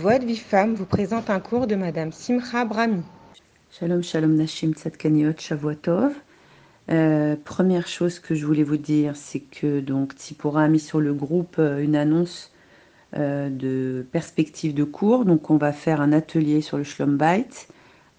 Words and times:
Voix 0.00 0.18
de 0.18 0.24
Vie 0.24 0.38
Femme 0.38 0.72
vous 0.72 0.86
présente 0.86 1.28
un 1.28 1.40
cours 1.40 1.66
de 1.66 1.74
Madame 1.74 2.10
Simcha 2.10 2.64
Brahmi. 2.64 3.02
Shalom, 3.70 4.02
shalom, 4.02 4.34
Nashim 4.34 4.72
Tzadkaniot, 4.72 5.34
Shavuotov. 5.36 6.14
Euh, 6.90 7.36
première 7.44 7.86
chose 7.86 8.18
que 8.18 8.34
je 8.34 8.46
voulais 8.46 8.62
vous 8.62 8.78
dire, 8.78 9.14
c'est 9.14 9.40
que 9.40 9.80
donc 9.80 10.14
Tipora 10.14 10.62
a 10.62 10.68
mis 10.68 10.80
sur 10.80 11.00
le 11.00 11.12
groupe 11.12 11.56
euh, 11.58 11.84
une 11.84 11.96
annonce 11.96 12.50
euh, 13.14 13.50
de 13.50 14.06
perspective 14.10 14.72
de 14.72 14.84
cours. 14.84 15.26
Donc 15.26 15.50
on 15.50 15.58
va 15.58 15.70
faire 15.70 16.00
un 16.00 16.14
atelier 16.14 16.62
sur 16.62 16.78
le 16.78 16.84
Shlom 16.84 17.18
Bait 17.18 17.50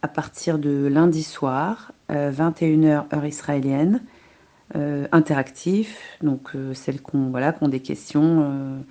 à 0.03 0.07
partir 0.07 0.59
de 0.59 0.85
lundi 0.85 1.23
soir, 1.23 1.93
21h 2.09 3.05
heure 3.11 3.25
israélienne, 3.25 4.01
interactif. 5.11 5.99
Donc 6.21 6.51
celles 6.73 7.01
qui 7.01 7.15
ont, 7.15 7.29
voilà, 7.31 7.53
des 7.53 7.79
questions 7.79 8.83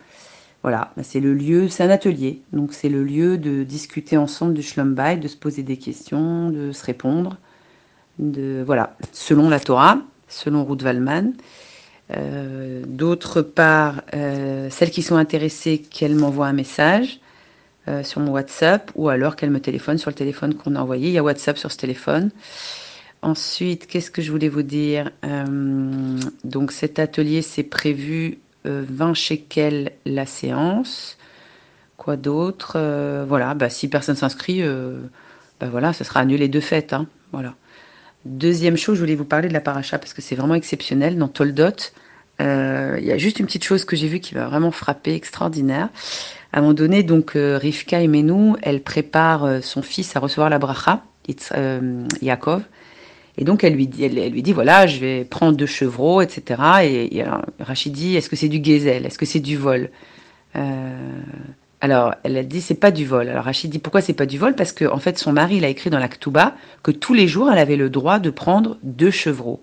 voilà, 0.62 0.92
bah, 0.96 1.02
c'est 1.02 1.20
le 1.20 1.34
lieu, 1.34 1.68
c'est 1.68 1.84
un 1.84 1.90
atelier, 1.90 2.42
donc 2.52 2.74
c'est 2.74 2.88
le 2.88 3.02
lieu 3.02 3.38
de 3.38 3.62
discuter 3.64 4.16
ensemble 4.16 4.54
du 4.54 4.62
Shlom 4.62 4.94
de 4.94 5.28
se 5.28 5.36
poser 5.36 5.62
des 5.62 5.78
questions, 5.78 6.50
de 6.50 6.72
se 6.72 6.84
répondre, 6.84 7.38
voilà, 8.18 8.96
selon 9.12 9.48
la 9.48 9.60
Torah, 9.60 9.98
selon 10.28 10.64
Ruth 10.64 10.82
Wallman. 10.82 11.32
Euh, 12.16 12.82
d'autre 12.86 13.40
part, 13.40 14.02
euh, 14.14 14.68
celles 14.70 14.90
qui 14.90 15.02
sont 15.02 15.16
intéressées, 15.16 15.78
qu'elles 15.78 16.16
m'envoient 16.16 16.48
un 16.48 16.52
message 16.52 17.20
euh, 17.88 18.02
sur 18.02 18.20
mon 18.20 18.32
WhatsApp 18.32 18.90
ou 18.96 19.08
alors 19.08 19.36
qu'elles 19.36 19.50
me 19.50 19.60
téléphonent 19.60 19.98
sur 19.98 20.10
le 20.10 20.16
téléphone 20.16 20.54
qu'on 20.54 20.74
a 20.74 20.80
envoyé. 20.80 21.08
Il 21.08 21.12
y 21.12 21.18
a 21.18 21.22
WhatsApp 21.22 21.56
sur 21.56 21.70
ce 21.70 21.76
téléphone. 21.76 22.30
Ensuite, 23.22 23.86
qu'est-ce 23.86 24.10
que 24.10 24.22
je 24.22 24.32
voulais 24.32 24.48
vous 24.48 24.62
dire? 24.62 25.10
Donc 26.42 26.72
cet 26.72 26.98
atelier, 26.98 27.42
c'est 27.42 27.62
prévu 27.62 28.38
20 28.64 29.10
euh, 29.10 29.14
shekels 29.14 29.92
la 30.04 30.26
séance. 30.26 31.16
Quoi 31.96 32.16
d'autre 32.16 32.74
euh, 32.76 33.24
Voilà, 33.28 33.54
bah, 33.54 33.70
si 33.70 33.88
personne 33.88 34.16
s'inscrit, 34.16 34.62
euh, 34.62 35.00
bah, 35.60 35.68
voilà, 35.70 35.92
ce 35.92 36.04
sera 36.04 36.20
annulé 36.20 36.48
de 36.48 36.60
fait. 36.60 36.92
Hein. 36.92 37.06
Deuxième 38.24 38.76
chose, 38.76 38.96
je 38.96 39.00
voulais 39.00 39.14
vous 39.14 39.24
parler 39.24 39.48
de 39.48 39.54
la 39.54 39.60
paracha 39.60 39.98
parce 39.98 40.12
que 40.12 40.20
c'est 40.20 40.34
vraiment 40.34 40.54
exceptionnel. 40.54 41.16
Dans 41.16 41.28
Toldot, 41.28 41.92
il 42.38 43.04
y 43.04 43.12
a 43.12 43.18
juste 43.18 43.38
une 43.38 43.46
petite 43.46 43.64
chose 43.64 43.84
que 43.84 43.96
j'ai 43.96 44.08
vue 44.08 44.20
qui 44.20 44.34
m'a 44.34 44.46
vraiment 44.46 44.70
frappé, 44.70 45.14
extraordinaire. 45.14 45.88
À 46.52 46.58
un 46.58 46.60
moment 46.62 46.74
donné, 46.74 47.02
donc 47.02 47.32
Rivka 47.34 48.00
et 48.00 48.08
Menou, 48.08 48.56
elle 48.62 48.82
prépare 48.82 49.62
son 49.62 49.80
fils 49.80 50.16
à 50.16 50.20
recevoir 50.20 50.50
la 50.50 50.58
bracha, 50.58 51.02
Yaakov. 52.20 52.62
Et 53.38 53.44
donc 53.44 53.64
elle 53.64 53.74
lui 53.74 53.86
dit, 53.86 54.04
elle, 54.04 54.32
lui 54.32 54.42
dit 54.42 54.52
voilà, 54.52 54.86
je 54.86 54.98
vais 55.00 55.24
prendre 55.24 55.56
deux 55.56 55.66
chevreaux, 55.66 56.20
etc. 56.20 56.60
Et, 56.82 57.24
Rachid 57.60 57.92
dit 57.92 58.16
est-ce 58.16 58.28
que 58.28 58.36
c'est 58.36 58.48
du 58.48 58.60
gazelle? 58.60 59.06
Est-ce 59.06 59.18
que 59.18 59.26
c'est 59.26 59.40
du 59.40 59.56
vol? 59.56 59.90
Euh, 60.56 61.20
Alors 61.80 62.14
elle 62.24 62.36
a 62.36 62.42
dit 62.42 62.60
c'est 62.60 62.74
pas 62.74 62.90
du 62.90 63.06
vol. 63.06 63.28
Alors 63.28 63.44
Rachid 63.44 63.70
dit 63.70 63.78
pourquoi 63.78 64.00
c'est 64.00 64.12
pas 64.12 64.26
du 64.26 64.38
vol? 64.38 64.54
Parce 64.54 64.72
que 64.72 64.84
en 64.84 64.98
fait 64.98 65.18
son 65.18 65.32
mari 65.32 65.56
il 65.56 65.64
a 65.64 65.68
écrit 65.68 65.90
dans 65.90 65.98
la 65.98 66.08
Ktuba 66.08 66.54
que 66.82 66.90
tous 66.90 67.14
les 67.14 67.28
jours 67.28 67.50
elle 67.50 67.58
avait 67.58 67.76
le 67.76 67.88
droit 67.88 68.18
de 68.18 68.30
prendre 68.30 68.78
deux 68.82 69.10
chevreaux. 69.10 69.62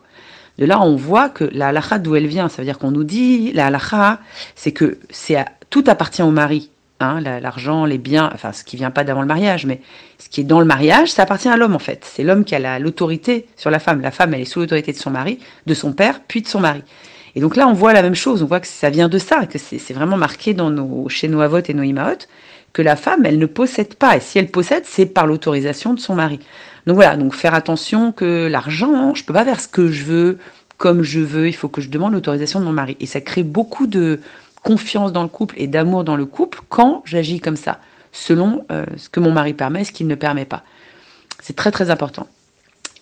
De 0.58 0.66
là 0.66 0.82
on 0.82 0.96
voit 0.96 1.30
que 1.30 1.44
la 1.44 1.68
halakha 1.68 2.00
d'où 2.00 2.16
elle 2.16 2.26
vient, 2.28 2.50
ça 2.50 2.62
veut 2.62 2.66
dire 2.66 2.80
qu'on 2.80 2.92
nous 2.92 3.04
dit 3.04 3.52
la 3.54 3.68
halakha 3.68 4.20
c'est 4.56 4.72
que 4.72 4.98
c'est 5.10 5.38
tout 5.70 5.84
appartient 5.88 6.24
au 6.24 6.32
mari. 6.32 6.72
Hein, 7.00 7.22
l'argent, 7.22 7.86
les 7.86 8.00
biens, 8.00 8.32
enfin 8.34 8.52
ce 8.52 8.64
qui 8.64 8.76
vient 8.76 8.90
pas 8.90 9.04
d'avant 9.04 9.22
le 9.22 9.28
mariage, 9.28 9.68
mais 9.68 9.82
ce 10.18 10.30
qui 10.30 10.42
est 10.42 10.44
dans 10.44 10.60
le 10.60 10.66
mariage, 10.66 11.12
ça 11.12 11.24
appartient 11.24 11.48
à 11.48 11.56
l'homme 11.56 11.76
en 11.76 11.80
fait. 11.80 12.04
C'est 12.04 12.24
l'homme 12.24 12.44
qui 12.44 12.56
a 12.56 12.80
l'autorité 12.80 13.46
sur 13.56 13.70
la 13.70 13.78
femme. 13.78 14.02
La 14.02 14.10
femme, 14.10 14.34
elle 14.34 14.42
est 14.42 14.46
sous 14.46 14.62
l'autorité 14.62 14.94
de 14.94 14.98
son 14.98 15.12
mari, 15.12 15.38
de 15.68 15.74
son 15.76 15.94
père, 15.94 16.22
puis 16.28 16.42
de 16.42 16.48
son 16.48 16.60
mari. 16.60 16.82
Et 17.36 17.40
donc 17.40 17.56
là, 17.56 17.68
on 17.68 17.74
voit 17.74 17.94
la 17.94 18.02
même 18.02 18.16
chose. 18.16 18.42
On 18.42 18.48
voit 18.48 18.60
que 18.60 18.66
ça 18.66 18.90
vient 18.90 19.10
de 19.10 19.20
ça, 19.20 19.46
que 19.46 19.60
c'est 19.60 19.94
vraiment 19.94 20.18
marqué 20.18 20.56
dans 20.56 20.72
nos, 20.72 21.08
chez 21.08 21.28
nos 21.28 21.44
et 21.44 21.74
nos 21.76 21.84
que 22.74 22.82
la 22.82 22.96
femme, 22.96 23.28
elle 23.28 23.38
ne 23.38 23.46
possède 23.46 23.94
pas. 23.94 24.18
Et 24.18 24.20
si 24.20 24.40
elle 24.40 24.50
possède, 24.50 24.84
c'est 24.86 25.06
par 25.06 25.28
l'autorisation 25.28 25.94
de 25.94 26.00
son 26.00 26.16
mari. 26.16 26.40
Donc 26.88 26.96
voilà, 26.96 27.16
donc 27.16 27.36
faire 27.36 27.54
attention 27.54 28.12
que 28.12 28.48
l'argent, 28.48 29.14
je 29.14 29.24
peux 29.24 29.34
pas 29.34 29.46
faire 29.46 29.60
ce 29.60 29.68
que 29.68 29.88
je 29.88 30.04
veux, 30.04 30.40
comme 30.78 31.04
je 31.04 31.20
veux. 31.20 31.48
Il 31.48 31.54
faut 31.54 31.70
que 31.70 31.80
je 31.80 31.90
demande 31.90 32.14
l'autorisation 32.14 32.60
de 32.60 32.66
mon 32.66 32.72
mari. 32.72 32.98
Et 33.00 33.06
ça 33.06 33.22
crée 33.22 33.44
beaucoup 33.44 33.86
de 33.86 34.20
confiance 34.68 35.14
dans 35.14 35.24
le 35.24 35.30
couple 35.30 35.56
et 35.58 35.68
d'amour 35.68 36.04
dans 36.04 36.18
le 36.18 36.26
couple 36.26 36.60
quand 36.68 37.02
j'agis 37.06 37.40
comme 37.40 37.56
ça, 37.56 37.80
selon 38.12 38.66
euh, 38.70 38.86
ce 38.98 39.08
que 39.08 39.22
mon 39.22 39.32
mari 39.32 39.54
permet 39.54 39.82
et 39.82 39.84
ce 39.86 39.94
qu'il 39.94 40.08
ne 40.08 40.16
permet 40.16 40.44
pas. 40.44 40.64
C'est 41.42 41.56
très 41.56 41.72
très 41.72 41.90
important. 41.90 42.28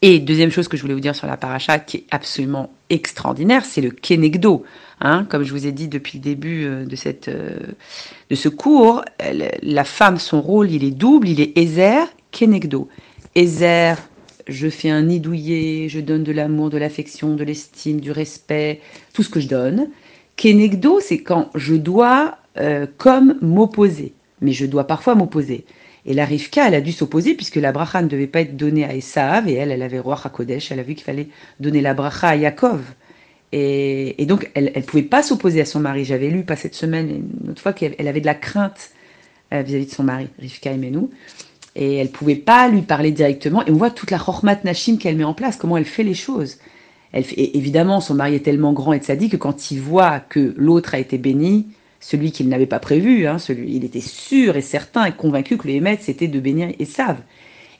Et 0.03 0.19
deuxième 0.19 0.51
chose 0.51 0.67
que 0.67 0.77
je 0.77 0.83
voulais 0.83 0.93
vous 0.93 0.99
dire 0.99 1.15
sur 1.15 1.25
la 1.25 1.37
paracha 1.37 1.79
qui 1.79 1.97
est 1.97 2.05
absolument 2.11 2.69
extraordinaire, 2.91 3.65
c'est 3.65 3.81
le 3.81 3.89
kenegdo. 3.89 4.63
Hein, 5.01 5.25
comme 5.27 5.43
je 5.43 5.51
vous 5.51 5.65
ai 5.65 5.71
dit 5.71 5.87
depuis 5.87 6.19
le 6.19 6.23
début 6.23 6.65
euh, 6.65 6.85
de, 6.85 6.95
cette, 6.95 7.29
euh, 7.29 7.57
de 8.29 8.35
ce 8.35 8.47
cours, 8.47 9.03
la 9.63 9.83
femme, 9.83 10.19
son 10.19 10.41
rôle, 10.41 10.69
il 10.69 10.83
est 10.83 10.91
double, 10.91 11.27
il 11.27 11.41
est 11.41 11.57
Ezer, 11.57 12.07
kenegdo. 12.31 12.87
Ezer, 13.33 13.97
je 14.47 14.69
fais 14.69 14.91
un 14.91 15.01
nid 15.01 15.19
douillet, 15.19 15.89
je 15.89 15.99
donne 15.99 16.23
de 16.23 16.31
l'amour, 16.31 16.69
de 16.69 16.77
l'affection, 16.77 17.35
de 17.35 17.43
l'estime, 17.43 17.99
du 17.99 18.11
respect, 18.11 18.81
tout 19.13 19.23
ce 19.23 19.29
que 19.29 19.39
je 19.39 19.47
donne. 19.47 19.89
Kenegdo, 20.35 21.00
c'est 21.00 21.19
quand 21.19 21.50
je 21.56 21.75
dois 21.75 22.38
euh, 22.57 22.88
comme 22.97 23.38
m'opposer, 23.41 24.13
mais 24.41 24.51
je 24.51 24.66
dois 24.66 24.85
parfois 24.85 25.16
m'opposer. 25.16 25.66
Et 26.06 26.13
la 26.13 26.25
Rivka, 26.25 26.68
elle 26.68 26.75
a 26.75 26.81
dû 26.81 26.91
s'opposer 26.91 27.34
puisque 27.34 27.56
la 27.56 27.72
bracha 27.72 28.01
ne 28.01 28.07
devait 28.07 28.28
pas 28.28 28.41
être 28.41 28.56
donnée 28.56 28.85
à 28.85 28.94
Esav 28.94 29.47
et 29.47 29.53
elle, 29.53 29.72
elle 29.72 29.81
avait 29.81 30.00
roi 30.00 30.19
Hakodesh, 30.24 30.72
elle 30.72 30.79
a 30.79 30.84
vu 30.84 30.94
qu'il 30.94 31.03
fallait 31.03 31.29
donner 31.59 31.81
la 31.81 31.94
bracha 31.94 32.29
à 32.29 32.35
Yaakov. 32.35 32.81
Et, 33.51 34.25
donc, 34.25 34.51
elle 34.53 34.74
ne 34.75 34.81
pouvait 34.81 35.03
pas 35.03 35.24
s'opposer 35.24 35.62
à 35.62 35.66
son 35.66 35.79
mari. 35.79 36.03
J'avais 36.03 36.28
lu 36.28 36.44
pas 36.44 36.57
cette 36.57 36.75
semaine, 36.75 37.24
une 37.41 37.51
autre 37.51 37.62
fois, 37.62 37.72
qu'elle 37.72 37.95
avait 38.06 38.19
de 38.19 38.25
la 38.25 38.35
crainte 38.35 38.91
euh, 39.53 39.62
vis-à-vis 39.62 39.85
de 39.85 39.91
son 39.91 40.03
mari, 40.03 40.28
Rivka 40.40 40.74
et 40.74 40.78
Menou. 40.78 41.09
Et 41.74 41.95
elle 41.95 42.09
pouvait 42.09 42.35
pas 42.35 42.68
lui 42.68 42.81
parler 42.81 43.12
directement. 43.12 43.66
Et 43.66 43.72
on 43.72 43.75
voit 43.75 43.91
toute 43.91 44.12
la 44.12 44.19
Chormat 44.19 44.57
Nashim 44.66 44.97
qu'elle 44.97 45.16
met 45.16 45.24
en 45.24 45.34
place, 45.34 45.56
comment 45.56 45.78
elle 45.78 45.85
fait 45.85 46.03
les 46.03 46.13
choses 46.13 46.57
évidemment, 47.15 48.01
son 48.01 48.15
mari 48.15 48.35
est 48.35 48.45
tellement 48.45 48.73
grand 48.73 48.93
et 48.93 49.01
sadique 49.01 49.33
que 49.33 49.37
quand 49.37 49.71
il 49.71 49.79
voit 49.79 50.19
que 50.19 50.53
l'autre 50.57 50.95
a 50.95 50.99
été 50.99 51.17
béni, 51.17 51.67
celui 51.99 52.31
qu'il 52.31 52.49
n'avait 52.49 52.65
pas 52.65 52.79
prévu, 52.79 53.25
hein, 53.25 53.39
celui, 53.39 53.75
il 53.75 53.83
était 53.83 54.01
sûr 54.01 54.57
et 54.57 54.61
certain 54.61 55.05
et 55.05 55.11
convaincu 55.11 55.57
que 55.57 55.67
le 55.67 55.75
Hémet, 55.75 55.97
c'était 56.01 56.27
de 56.27 56.39
bénir 56.39 56.69
Esav. 56.79 57.17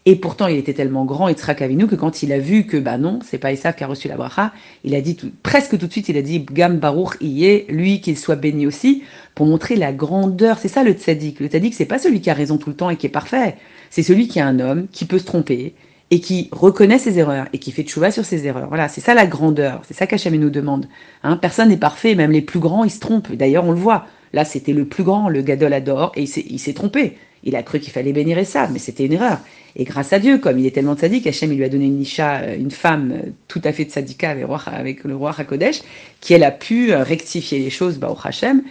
Et 0.08 0.16
pourtant, 0.16 0.46
il 0.46 0.58
était 0.58 0.74
tellement 0.74 1.04
grand, 1.04 1.30
et 1.30 1.36
Avinu, 1.60 1.88
que 1.88 1.96
quand 1.96 2.22
il 2.22 2.32
a 2.32 2.38
vu 2.38 2.66
que, 2.66 2.78
bah 2.78 3.00
non, 3.00 3.20
c'est 3.24 3.40
pas 3.40 3.52
Esav 3.52 3.76
qui 3.76 3.84
a 3.84 3.88
reçu 3.88 4.08
la 4.08 4.16
bracha, 4.16 4.54
il 4.84 4.94
a 4.94 5.02
dit 5.02 5.18
presque 5.42 5.80
tout 5.80 5.88
de 5.88 5.92
suite, 5.92 6.10
il 6.10 6.18
a 6.18 6.22
dit, 6.22 6.46
Gam 6.52 6.78
Baruch 6.78 7.18
est 7.22 7.66
lui 7.72 8.02
qu'il 8.02 8.16
soit 8.18 8.36
béni 8.36 8.68
aussi, 8.68 9.02
pour 9.34 9.48
montrer 9.48 9.76
la 9.76 9.92
grandeur. 9.92 10.60
C'est 10.60 10.68
ça 10.68 10.84
le 10.84 10.94
tzaddik. 10.94 11.40
Le 11.40 11.48
tzaddik, 11.48 11.74
c'est 11.74 11.86
pas 11.86 11.98
celui 11.98 12.22
qui 12.22 12.30
a 12.30 12.36
raison 12.36 12.58
tout 12.58 12.70
le 12.70 12.76
temps 12.76 12.92
et 12.92 12.98
qui 12.98 13.08
est 13.08 13.10
parfait. 13.10 13.58
C'est 13.90 14.04
celui 14.04 14.28
qui 14.28 14.38
est 14.38 14.44
un 14.44 14.60
homme, 14.60 14.88
qui 14.92 15.06
peut 15.06 15.20
se 15.20 15.26
tromper, 15.26 15.74
et 16.16 16.22
qui 16.22 16.48
reconnaît 16.54 16.98
ses 16.98 17.20
erreurs 17.20 17.48
et 17.52 17.58
qui 17.58 17.74
fait 17.74 17.84
tchouva 17.84 18.10
sur 18.10 18.24
ses 18.24 18.48
erreurs. 18.48 18.70
Voilà, 18.70 18.88
c'est 18.88 19.02
ça 19.02 19.14
la 19.14 19.28
grandeur, 19.28 19.82
c'est 19.86 19.94
ça 19.94 20.08
qu'Hachem 20.08 20.34
nous 20.38 20.50
demande. 20.50 20.88
Hein, 21.24 21.36
personne 21.36 21.68
n'est 21.68 21.76
parfait, 21.76 22.16
même 22.16 22.32
les 22.32 22.42
plus 22.42 22.62
grands, 22.62 22.86
ils 22.86 22.90
se 22.90 23.02
trompent. 23.02 23.34
D'ailleurs, 23.34 23.66
on 23.66 23.74
le 23.74 23.78
voit. 23.78 24.06
Là, 24.32 24.46
c'était 24.46 24.72
le 24.72 24.86
plus 24.86 25.04
grand, 25.04 25.28
le 25.28 25.42
Gadol 25.42 25.74
Ador, 25.74 26.14
et 26.16 26.24
il 26.24 26.60
s'est 26.60 26.74
trompé. 26.74 27.18
Il 27.44 27.58
a 27.58 27.64
cru 27.64 27.82
qu'il 27.82 27.92
fallait 27.92 28.14
bénir 28.14 28.46
ça, 28.46 28.70
mais 28.72 28.80
c'était 28.80 29.08
une 29.08 29.12
erreur. 29.12 29.40
Et 29.76 29.84
grâce 29.84 30.14
à 30.14 30.20
Dieu, 30.20 30.38
comme 30.38 30.58
il 30.58 30.66
est 30.66 30.72
tellement 30.72 30.96
sadique, 30.96 31.28
Hachem 31.28 31.52
lui 31.52 31.66
a 31.66 31.70
donné 31.70 31.88
une 31.88 31.98
nisha, 31.98 32.38
euh, 32.38 32.56
une 32.58 32.72
femme 32.72 33.12
euh, 33.12 33.30
tout 33.50 33.62
à 33.66 33.74
fait 33.74 33.84
tzadika 33.84 34.30
avec, 34.30 34.46
avec 34.68 35.04
le 35.04 35.18
roi 35.18 35.36
Hakodesh, 35.38 35.82
qui 36.22 36.34
elle 36.34 36.46
a 36.46 36.52
pu 36.52 36.94
euh, 36.94 37.04
rectifier 37.04 37.60
les 37.60 37.70
choses 37.70 37.98
bah, 37.98 38.10
au 38.10 38.18
Hachem. 38.26 38.64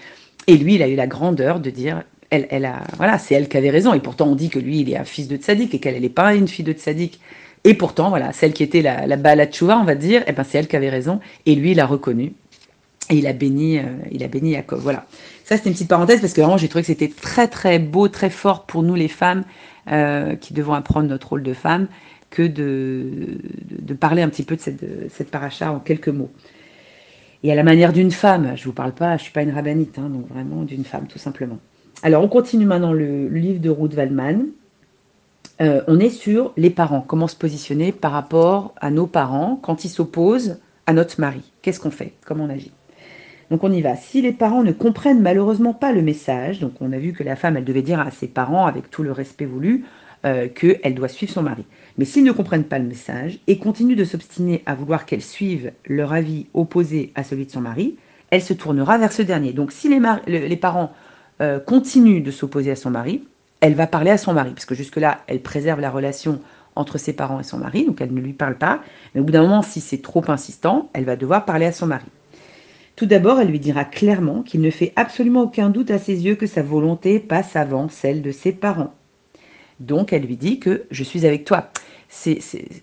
Et 0.47 0.57
lui, 0.57 0.77
il 0.77 0.83
a 0.83 0.89
eu 0.89 0.97
la 0.97 1.07
grandeur 1.07 1.61
de 1.61 1.69
dire 1.69 2.05
elle, 2.31 2.65
a, 2.65 2.83
voilà, 2.97 3.19
c'est 3.19 3.35
elle 3.35 3.49
qui 3.49 3.57
avait 3.57 3.71
raison. 3.71 3.95
Et 3.95 4.01
pourtant, 4.01 4.27
on 4.27 4.35
dit 4.35 4.51
que 4.51 4.59
lui, 4.59 4.81
il 4.81 4.91
est 4.91 4.97
un 4.97 5.05
fils 5.05 5.29
de 5.29 5.37
tzaddik 5.37 5.75
et 5.75 5.79
qu'elle, 5.79 6.01
n'est 6.01 6.09
pas 6.09 6.35
une 6.35 6.49
fille 6.49 6.65
de 6.65 6.73
tzaddik. 6.73 7.21
Et 7.65 7.75
pourtant, 7.75 8.11
voilà, 8.11 8.33
celle 8.33 8.53
qui 8.53 8.63
était 8.63 8.83
la, 8.83 9.07
la 9.07 9.17
balatchouva, 9.17 9.79
on 9.79 9.85
va 9.85 9.95
dire, 9.95 10.23
eh 10.27 10.33
ben, 10.33 10.45
c'est 10.45 10.59
elle 10.59 10.69
qui 10.69 10.77
avait 10.77 10.91
raison. 10.91 11.21
Et 11.47 11.55
lui, 11.55 11.73
il 11.73 11.81
a 11.81 11.87
reconnu. 11.87 12.33
Et 13.11 13.17
il 13.17 13.27
a 13.27 13.33
béni, 13.33 13.79
euh, 13.79 13.83
il 14.11 14.25
a 14.25 14.29
béni 14.29 14.53
Jacob. 14.53 14.81
Voilà. 14.81 15.07
Ça, 15.45 15.57
c'était 15.57 15.69
une 15.69 15.75
petite 15.75 15.89
parenthèse 15.89 16.21
parce 16.21 16.33
que 16.33 16.41
vraiment, 16.41 16.57
j'ai 16.57 16.69
trouvé 16.69 16.83
que 16.83 16.87
c'était 16.87 17.09
très, 17.09 17.49
très 17.49 17.79
beau, 17.79 18.09
très 18.09 18.31
fort 18.31 18.65
pour 18.65 18.83
nous, 18.83 18.95
les 18.95 19.09
femmes, 19.09 19.45
euh, 19.91 20.37
qui 20.37 20.55
devons 20.55 20.73
apprendre 20.73 21.09
notre 21.09 21.29
rôle 21.31 21.43
de 21.43 21.53
femme, 21.53 21.87
que 22.31 22.43
de, 22.43 23.39
de, 23.71 23.95
parler 23.95 24.23
un 24.23 24.29
petit 24.31 24.43
peu 24.43 24.57
de 24.57 24.61
cette, 24.61 25.31
paracha 25.31 25.71
en 25.71 25.81
quelques 25.81 26.09
mots. 26.09 26.31
Et 27.43 27.53
à 27.53 27.55
la 27.55 27.63
manière 27.63 27.93
d'une 27.93 28.11
femme, 28.11 28.55
je 28.57 28.65
vous 28.65 28.73
parle 28.73 28.93
pas, 28.93 29.19
je 29.19 29.25
suis 29.25 29.33
pas 29.33 29.43
une 29.43 29.53
rabbinite, 29.53 29.99
hein, 29.99 30.09
donc 30.09 30.27
vraiment 30.29 30.63
d'une 30.63 30.85
femme, 30.85 31.07
tout 31.07 31.19
simplement. 31.19 31.59
Alors, 32.03 32.23
on 32.23 32.29
continue 32.29 32.67
maintenant 32.67 32.93
le, 32.93 33.29
livre 33.29 33.61
de 33.61 33.71
Ruth 33.71 33.95
Waldman. 33.95 34.47
Euh, 35.61 35.83
on 35.87 36.01
est 36.01 36.11
sur 36.11 36.53
les 36.57 36.71
parents, 36.71 37.01
comment 37.01 37.29
se 37.29 37.37
positionner 37.37 37.93
par 37.93 38.13
rapport 38.13 38.75
à 38.81 38.91
nos 38.91 39.07
parents 39.07 39.59
quand 39.63 39.85
ils 39.85 39.89
s'opposent 39.89 40.59
à 40.87 40.93
notre 40.93 41.21
mari? 41.21 41.53
Qu'est-ce 41.63 41.81
qu'on 41.81 41.93
fait? 41.93 42.13
Comment 42.27 42.45
on 42.45 42.51
agit? 42.51 42.73
Donc 43.51 43.63
on 43.63 43.71
y 43.71 43.81
va. 43.83 43.95
Si 43.95 44.21
les 44.21 44.33
parents 44.33 44.65
ne 44.65 44.73
comprennent 44.73 45.21
malheureusement 45.21 45.75
pas 45.75 45.93
le 45.93 46.03
message, 46.03 46.61
donc 46.61 46.73
on 46.81 46.93
a 46.93 46.99
vu 46.99 47.13
que 47.13 47.23
la 47.23 47.37
femme, 47.37 47.57
elle 47.57 47.65
devait 47.65 47.83
dire 47.83 48.01
à 48.01 48.11
ses 48.11 48.27
parents, 48.27 48.67
avec 48.67 48.91
tout 48.91 49.03
le 49.03 49.13
respect 49.13 49.45
voulu, 49.45 49.85
euh, 50.25 50.49
qu'elle 50.49 50.95
doit 50.95 51.09
suivre 51.09 51.33
son 51.33 51.43
mari. 51.43 51.65
Mais 51.99 52.05
s'ils 52.05 52.25
ne 52.25 52.33
comprennent 52.33 52.65
pas 52.65 52.79
le 52.79 52.87
message 52.87 53.39
et 53.47 53.59
continuent 53.59 53.97
de 53.97 54.05
s'obstiner 54.05 54.63
à 54.67 54.75
vouloir 54.75 55.07
qu'elle 55.07 55.23
suive 55.23 55.73
leur 55.87 56.13
avis 56.13 56.47
opposé 56.55 57.13
à 57.15 57.23
celui 57.23 57.47
de 57.47 57.51
son 57.51 57.61
mari, 57.61 57.97
elle 58.31 58.43
se 58.43 58.55
tournera 58.55 58.99
vers 58.99 59.13
ce 59.13 59.23
dernier. 59.23 59.53
Donc 59.53 59.71
si 59.71 59.89
les, 59.89 60.01
les 60.27 60.57
parents 60.57 60.93
euh, 61.41 61.59
continue 61.61 62.21
de 62.21 62.31
s'opposer 62.31 62.71
à 62.71 62.77
son 62.77 62.91
mari, 62.91 63.25
elle 63.61 63.75
va 63.75 63.87
parler 63.87 64.11
à 64.11 64.19
son 64.19 64.33
mari, 64.35 64.51
parce 64.51 64.67
que 64.67 64.75
jusque-là, 64.75 65.21
elle 65.27 65.41
préserve 65.41 65.81
la 65.81 65.91
relation 65.91 66.41
entre 66.77 66.99
ses 66.99 67.13
parents 67.13 67.41
et 67.41 67.45
son 67.45 67.59
mari, 67.59 67.85
donc 67.87 68.01
elle 68.01 68.13
ne 68.13 68.21
lui 68.21 68.33
parle 68.33 68.57
pas. 68.57 68.81
Mais 69.15 69.21
au 69.21 69.25
bout 69.25 69.33
d'un 69.33 69.43
moment, 69.43 69.63
si 69.63 69.81
c'est 69.81 70.03
trop 70.03 70.25
insistant, 70.29 70.91
elle 70.93 71.05
va 71.05 71.17
devoir 71.17 71.45
parler 71.45 71.67
à 71.67 71.73
son 71.73 71.87
mari. 71.87 72.07
Tout 72.97 73.07
d'abord, 73.07 73.41
elle 73.41 73.49
lui 73.49 73.59
dira 73.59 73.85
clairement 73.85 74.43
qu'il 74.43 74.61
ne 74.61 74.71
fait 74.71 74.93
absolument 74.95 75.43
aucun 75.43 75.69
doute 75.69 75.91
à 75.91 75.99
ses 75.99 76.25
yeux 76.25 76.37
que 76.37 76.47
sa 76.47 76.63
volonté 76.63 77.19
passe 77.19 77.57
avant 77.57 77.89
celle 77.89 78.23
de 78.23 78.31
ses 78.31 78.53
parents. 78.53 78.95
Donc, 79.81 80.13
elle 80.13 80.23
lui 80.23 80.37
dit 80.37 80.61
que 80.61 80.85
je 80.93 81.03
suis 81.03 81.27
avec 81.27 81.45
toi. 81.45 81.71
C'est, 82.09 82.39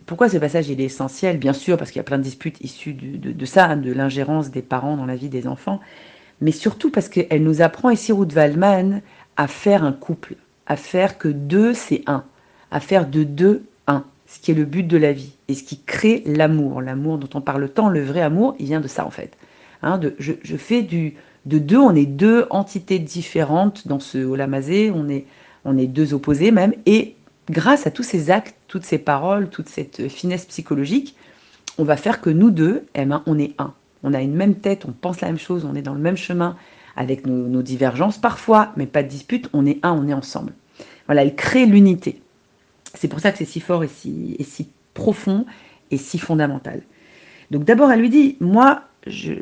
Pourquoi 0.06 0.27
ce 0.27 0.38
passage 0.38 0.69
est 0.69 0.80
essentiel? 0.80 1.38
Bien 1.38 1.53
sûr, 1.53 1.77
parce 1.77 1.92
qu'il 1.92 2.00
y 2.00 2.01
a 2.01 2.03
plein 2.03 2.18
de 2.18 2.24
disputes 2.24 2.59
issues 2.62 2.94
de, 2.94 3.45
ça, 3.45 3.65
hein, 3.65 3.77
de 3.77 3.94
l'ingérence 3.94 4.51
des 4.51 4.62
parents 4.62 4.98
dans 4.98 5.06
la 5.06 5.15
vie 5.15 5.30
des 5.30 5.48
enfants, 5.48 5.80
mais 6.42 6.52
surtout 6.52 6.90
parce 6.90 7.08
qu'elle 7.08 7.44
nous 7.44 7.62
apprend 7.62 7.90
ici, 7.90 8.12
Ruth 8.12 8.34
Waldman, 8.34 9.02
à 9.38 9.48
faire 9.48 9.84
un 9.84 9.94
couple, 9.94 10.36
à 10.66 10.76
faire 10.76 11.18
que 11.18 11.28
deux, 11.28 11.74
c'est 11.74 12.04
un, 12.08 12.24
à 12.72 12.80
faire 12.80 13.08
de 13.08 13.24
deux 13.24 13.64
un, 13.88 14.04
ce 14.28 14.40
qui 14.40 14.52
est 14.52 14.56
le 14.56 14.66
but 14.66 14.84
de 14.84 14.98
la 14.98 15.14
vie 15.14 15.34
et 15.48 15.54
ce 15.54 15.64
qui 15.64 15.80
crée 15.80 16.24
l'amour. 16.26 16.82
L'amour 16.82 17.18
dont 17.18 17.30
on 17.36 17.42
parle 17.42 17.70
tant, 17.70 17.90
le 17.90 18.02
vrai 18.02 18.22
amour, 18.22 18.56
il 18.60 18.66
vient 18.66 18.82
de 18.82 18.88
ça 18.88 19.06
en 19.06 19.12
fait. 19.12 19.38
Hein, 19.84 20.00
je, 20.20 20.58
fais 20.58 20.82
du, 20.82 21.16
de 21.46 21.58
deux, 21.58 21.78
on 21.78 21.96
est 21.96 22.06
deux 22.06 22.46
entités 22.50 23.00
différentes 23.00 23.88
dans 23.88 24.00
ce 24.00 24.20
olamazé, 24.20 24.92
on 24.94 25.10
est, 25.10 25.26
on 25.66 25.78
est 25.78 25.88
deux 25.88 26.14
opposés 26.14 26.52
même, 26.52 26.74
et 26.86 27.16
grâce 27.50 27.88
à 27.88 27.92
tous 27.92 28.04
ces 28.04 28.30
actes, 28.30 28.56
toutes 28.68 28.86
ces 28.86 29.00
paroles, 29.00 29.50
toute 29.50 29.70
cette 29.70 30.08
finesse 30.08 30.46
psychologique, 30.46 31.16
on 31.78 31.84
va 31.84 31.98
faire 31.98 32.22
que 32.22 32.30
nous 32.30 32.52
deux, 32.52 32.86
eh 32.94 33.06
ben, 33.06 33.24
on 33.26 33.40
est 33.40 33.54
un. 33.58 33.74
On 34.03 34.13
a 34.13 34.21
une 34.21 34.33
même 34.33 34.56
tête, 34.56 34.86
on 34.86 34.92
pense 34.92 35.21
la 35.21 35.27
même 35.27 35.38
chose, 35.38 35.65
on 35.65 35.75
est 35.75 35.81
dans 35.81 35.94
le 35.94 36.00
même 36.00 36.18
chemin, 36.18 36.56
avec 36.95 37.25
nos, 37.25 37.62
divergences 37.62 38.18
parfois, 38.18 38.71
mais 38.75 38.86
pas 38.86 39.03
de 39.03 39.07
dispute, 39.07 39.50
on 39.53 39.65
est 39.65 39.80
un, 39.83 39.92
on 39.92 40.07
est 40.07 40.13
ensemble. 40.13 40.53
Voilà, 41.06 41.24
elle 41.24 41.36
crée 41.36 41.65
l'unité. 41.65 42.21
C'est 42.94 43.07
pour 43.07 43.19
ça 43.19 43.31
que 43.31 43.38
c'est 43.38 43.45
si 43.45 43.59
fort 43.59 43.83
et 43.83 43.88
si, 43.88 44.36
et 44.39 44.44
si 44.44 44.69
profond 44.94 45.45
et 45.89 45.98
si 45.98 46.19
fondamental. 46.19 46.81
Donc 47.50 47.63
d'abord, 47.63 47.92
elle 47.92 48.00
lui 48.00 48.09
dit, 48.09 48.38
moi, 48.39 48.83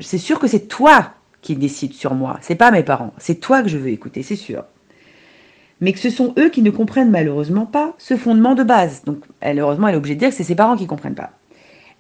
c'est 0.02 0.18
sûr 0.18 0.40
que 0.40 0.48
c'est 0.48 0.68
toi 0.68 1.14
qui 1.42 1.56
décides 1.56 1.94
sur 1.94 2.16
moi, 2.16 2.38
c'est 2.42 2.56
pas 2.56 2.72
mes 2.72 2.84
parents, 2.84 3.14
c'est 3.18 3.40
toi 3.40 3.62
que 3.64 3.70
je 3.70 3.78
veux 3.78 3.90
écouter, 3.90 4.24
c'est 4.24 4.36
sûr. 4.36 4.66
Mais 5.82 5.94
que 5.94 6.00
ce 6.00 6.10
sont 6.10 6.34
eux 6.38 6.50
qui 6.50 6.62
ne 6.62 6.72
comprennent 6.72 7.10
malheureusement 7.10 7.66
pas 7.66 7.94
ce 7.98 8.18
fondement 8.18 8.54
de 8.54 8.64
base. 8.64 9.04
Donc, 9.06 9.24
elle, 9.40 9.60
heureusement, 9.60 9.88
elle 9.88 9.96
est 9.96 9.98
obligée 9.98 10.16
de 10.16 10.20
dire 10.20 10.30
que 10.30 10.36
c'est 10.36 10.44
ses 10.44 10.56
parents 10.56 10.76
qui 10.76 10.84
ne 10.84 10.90
comprennent 10.90 11.16
pas. 11.16 11.32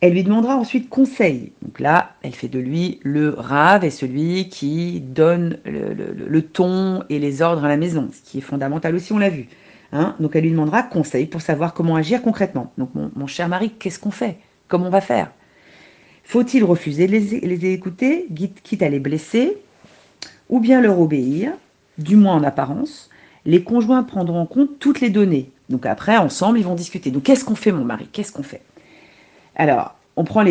Elle 0.01 0.13
lui 0.13 0.23
demandera 0.23 0.55
ensuite 0.55 0.89
conseil. 0.89 1.51
Donc 1.61 1.79
là, 1.79 2.13
elle 2.21 2.33
fait 2.33 2.47
de 2.47 2.59
lui 2.59 2.99
le 3.03 3.29
rave 3.31 3.83
et 3.83 3.89
celui 3.89 4.47
qui 4.47 5.01
donne 5.01 5.57
le, 5.65 6.41
ton 6.41 7.03
et 7.09 7.19
les 7.19 7.41
ordres 7.41 7.65
à 7.65 7.67
la 7.67 7.77
maison, 7.77 8.09
ce 8.13 8.21
qui 8.29 8.37
est 8.37 8.41
fondamental 8.41 8.95
aussi, 8.95 9.11
on 9.11 9.17
l'a 9.17 9.29
vu. 9.29 9.47
Hein. 9.91 10.15
Donc 10.19 10.35
elle 10.35 10.43
lui 10.43 10.51
demandera 10.51 10.83
conseil 10.83 11.25
pour 11.25 11.41
savoir 11.41 11.73
comment 11.73 11.95
agir 11.95 12.21
concrètement. 12.21 12.71
Donc 12.77 12.91
mon 12.95 13.27
cher 13.27 13.49
mari, 13.49 13.71
qu'est-ce 13.71 13.99
qu'on 13.99 14.11
fait? 14.11 14.37
Comment 14.69 14.87
on 14.87 14.91
va 14.91 15.01
faire? 15.01 15.31
Faut-il 16.29 16.63
refuser 16.63 17.07
de 17.07 17.11
les, 17.11 17.73
écouter, 17.73 18.27
quitte 18.63 18.83
à 18.83 18.89
les 18.89 18.99
blesser, 18.99 19.57
ou 20.47 20.59
bien 20.59 20.79
leur 20.79 20.99
obéir, 20.99 21.53
du 21.97 22.15
moins 22.15 22.35
en 22.35 22.43
apparence? 22.43 23.09
Les 23.45 23.63
conjoints 23.63 24.03
prendront 24.03 24.41
en 24.41 24.45
compte 24.45 24.77
toutes 24.77 25.01
les 25.01 25.09
données. 25.09 25.49
Donc 25.69 25.87
après, 25.87 26.17
ensemble, 26.17 26.59
ils 26.59 26.65
vont 26.65 26.75
discuter. 26.75 27.09
Donc 27.09 27.23
qu'est-ce 27.23 27.43
qu'on 27.43 27.55
fait, 27.55 27.71
mon 27.71 27.83
mari? 27.83 28.07
Qu'est-ce 28.11 28.31
qu'on 28.31 28.43
fait? 28.43 28.61
Alors, 29.59 29.93
on 30.15 30.23
prend 30.23 30.45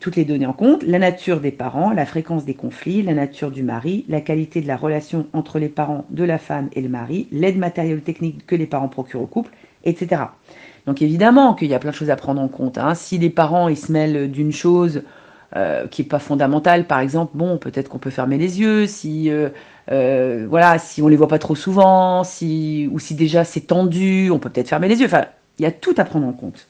toutes 0.00 0.16
les 0.16 0.24
données 0.24 0.46
en 0.46 0.54
compte, 0.54 0.84
la 0.84 0.98
nature 0.98 1.40
des 1.40 1.50
parents, 1.50 1.90
la 1.90 2.06
fréquence 2.06 2.46
des 2.46 2.54
conflits, 2.54 3.02
la 3.02 3.12
nature 3.12 3.50
du 3.50 3.62
mari, 3.62 4.06
la 4.08 4.22
qualité 4.22 4.62
de 4.62 4.66
la 4.66 4.78
relation 4.78 5.26
entre 5.34 5.58
les 5.58 5.68
parents 5.68 6.06
de 6.08 6.24
la 6.24 6.38
femme 6.38 6.70
et 6.72 6.80
le 6.80 6.88
mari, 6.88 7.28
l'aide 7.30 7.58
matérielle 7.58 8.00
technique 8.00 8.46
que 8.46 8.56
les 8.56 8.64
parents 8.64 8.88
procurent 8.88 9.20
au 9.20 9.26
couple, 9.26 9.50
etc. 9.84 10.22
Donc 10.86 11.02
évidemment 11.02 11.52
qu'il 11.52 11.68
y 11.68 11.74
a 11.74 11.78
plein 11.78 11.90
de 11.90 11.94
choses 11.94 12.08
à 12.08 12.16
prendre 12.16 12.40
en 12.40 12.48
compte. 12.48 12.78
Hein. 12.78 12.94
Si 12.94 13.18
les 13.18 13.28
parents 13.28 13.68
ils 13.68 13.76
se 13.76 13.92
mêlent 13.92 14.30
d'une 14.30 14.52
chose 14.52 15.02
euh, 15.56 15.86
qui 15.86 16.00
est 16.00 16.06
pas 16.06 16.18
fondamentale, 16.18 16.86
par 16.86 17.00
exemple, 17.00 17.32
bon, 17.34 17.58
peut-être 17.58 17.90
qu'on 17.90 17.98
peut 17.98 18.08
fermer 18.08 18.38
les 18.38 18.60
yeux, 18.60 18.86
si 18.86 19.28
euh, 19.28 19.50
euh, 19.92 20.46
voilà, 20.48 20.78
si 20.78 21.02
on 21.02 21.08
les 21.08 21.16
voit 21.16 21.28
pas 21.28 21.38
trop 21.38 21.54
souvent, 21.54 22.24
si 22.24 22.88
ou 22.90 22.98
si 22.98 23.14
déjà 23.14 23.44
c'est 23.44 23.66
tendu, 23.66 24.30
on 24.30 24.38
peut 24.38 24.48
peut-être 24.48 24.70
fermer 24.70 24.88
les 24.88 25.00
yeux. 25.00 25.06
Enfin, 25.06 25.26
il 25.58 25.64
y 25.64 25.66
a 25.66 25.70
tout 25.70 25.94
à 25.98 26.04
prendre 26.06 26.26
en 26.26 26.32
compte. 26.32 26.66